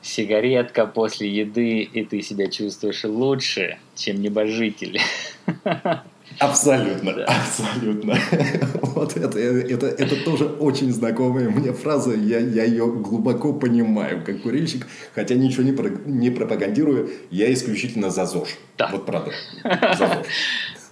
[0.02, 5.00] сигаретка после еды, и ты себя чувствуешь лучше, чем небожитель.
[6.38, 8.14] Абсолютно, абсолютно.
[9.00, 12.12] Вот это, это, это тоже очень знакомая мне фраза.
[12.14, 18.10] Я, я ее глубоко понимаю, как курильщик, хотя ничего не, про- не пропагандирую, я исключительно
[18.10, 18.48] за ЗОЖ.
[18.78, 18.88] Да.
[18.92, 19.32] Вот правда.
[19.62, 20.26] За ЗОЖ.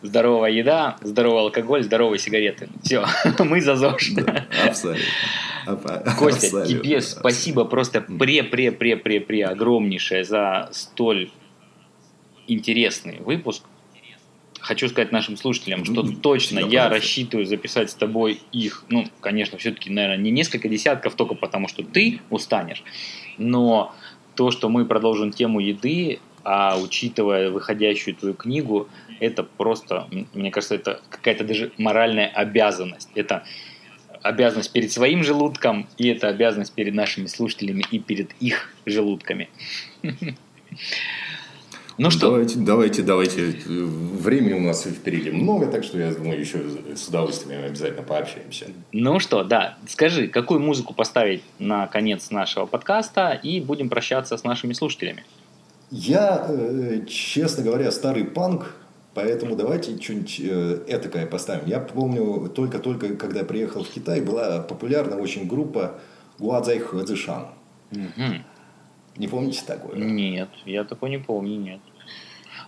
[0.01, 2.69] Здоровая еда, здоровый алкоголь, здоровые сигареты.
[2.83, 3.05] Все,
[3.41, 4.11] мы за ЗОЖ.
[4.13, 5.03] Да, абсолютно.
[5.67, 6.83] Аб- Костя, абсолютно.
[6.85, 11.31] тебе спасибо просто пре-пре-пре-пре-пре огромнейшее за столь
[12.47, 13.65] интересный выпуск.
[14.69, 16.91] Хочу сказать нашим слушателям, что точно я пожалуйста.
[16.91, 21.83] рассчитываю записать с тобой их, ну, конечно, все-таки, наверное, не несколько десятков, только потому что
[21.83, 22.83] ты устанешь,
[23.39, 23.95] но
[24.35, 28.91] то, что мы продолжим тему еды, а учитывая выходящую твою книгу,
[29.21, 33.09] это просто, мне кажется, это какая-то даже моральная обязанность.
[33.15, 33.45] Это
[34.21, 39.49] обязанность перед своим желудком, и это обязанность перед нашими слушателями и перед их желудками.
[41.99, 43.43] Ну что, Давайте, давайте, давайте.
[43.67, 46.61] Времени у нас впереди много, так что я думаю, еще
[46.95, 48.67] с удовольствием обязательно пообщаемся.
[48.93, 54.45] ну что, да, скажи, какую музыку поставить на конец нашего подкаста, и будем прощаться с
[54.45, 55.25] нашими слушателями.
[55.91, 58.77] Я, э, честно говоря, старый панк,
[59.15, 61.67] поэтому давайте что-нибудь э, этакое поставим.
[61.67, 65.99] Я помню, только-только, когда приехал в Китай, была популярна очень группа
[66.39, 67.49] Гуадзай Хэцзишан.
[67.91, 68.45] Мгм.
[69.19, 69.97] Не помните такое?
[69.97, 71.81] Нет, я такой не помню, нет.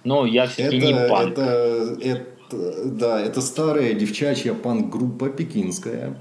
[0.05, 1.33] Но я все-таки Это, не панк.
[1.33, 6.21] это, это- да, это старая девчачья панк-группа пекинская,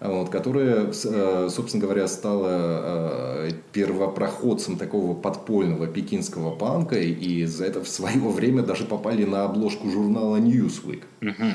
[0.00, 7.82] вот, которая, э, собственно говоря, стала э, первопроходцем такого подпольного пекинского панка, и за это
[7.82, 11.02] в свое время даже попали на обложку журнала Newsweek.
[11.20, 11.54] Мгм.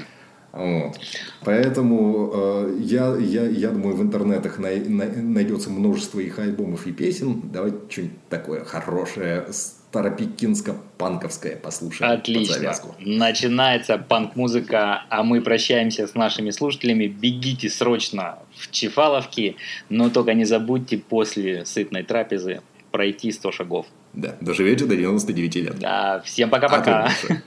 [0.52, 0.98] Вот.
[1.44, 6.92] Поэтому э, я, я, я думаю, в интернетах най- най- найдется множество их альбомов и
[6.92, 7.42] песен.
[7.54, 12.12] Давайте что-нибудь такое хорошее, старопекинско-панковское послушаем.
[12.12, 12.74] Отлично.
[13.00, 17.08] Начинается панк-музыка, а мы прощаемся с нашими слушателями.
[17.08, 19.56] Бегите срочно в Чефаловки,
[19.90, 23.86] но только не забудьте после сытной трапезы пройти 100 шагов.
[24.14, 25.80] Да, доживете до 99 лет.
[25.80, 27.04] Да, всем А пока-пока.
[27.04, 27.42] больше.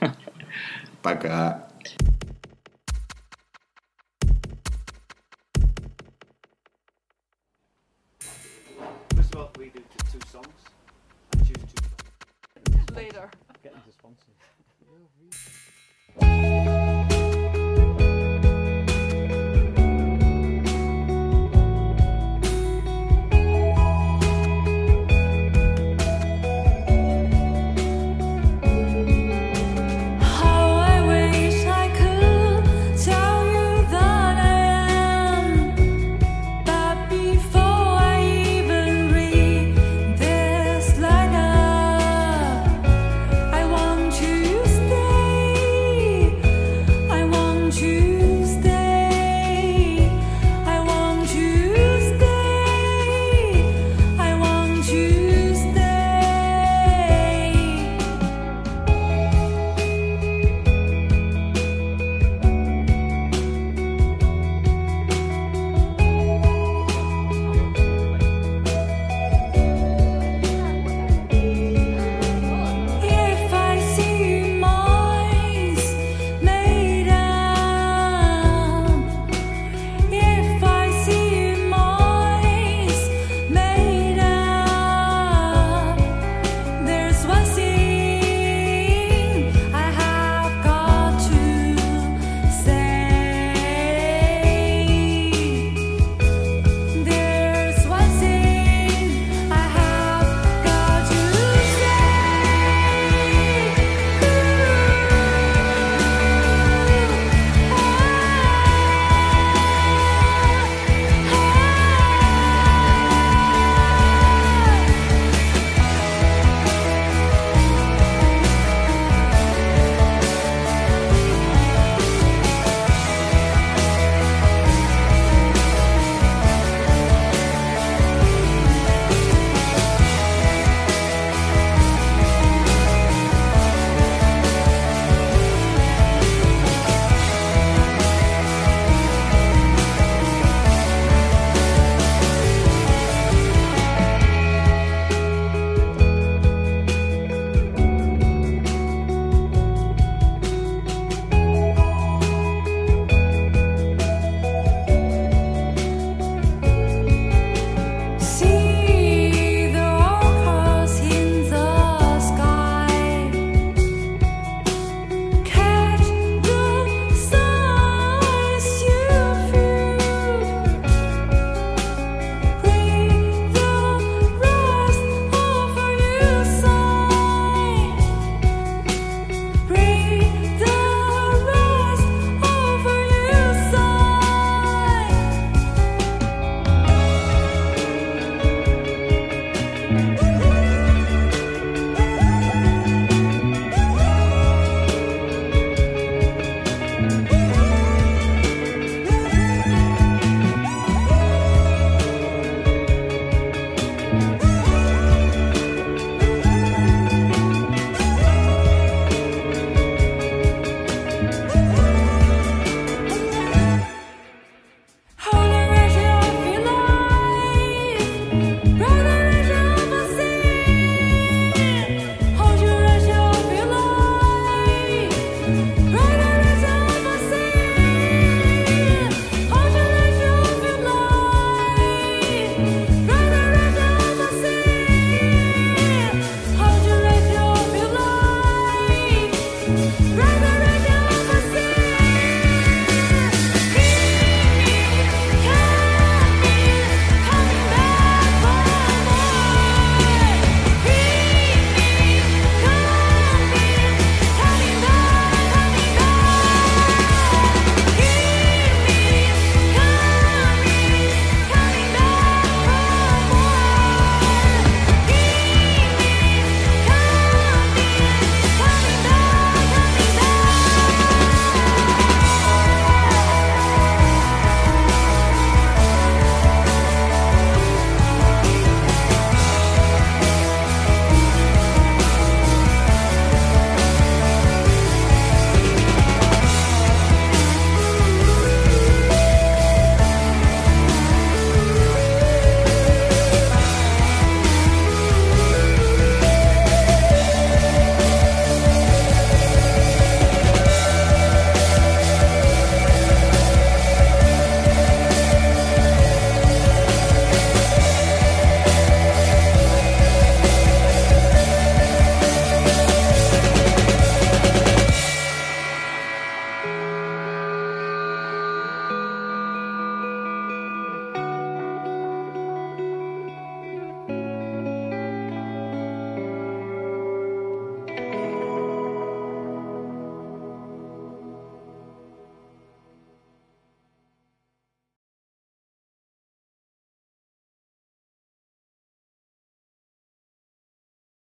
[1.01, 1.67] Пока.
[13.63, 13.92] Getting to.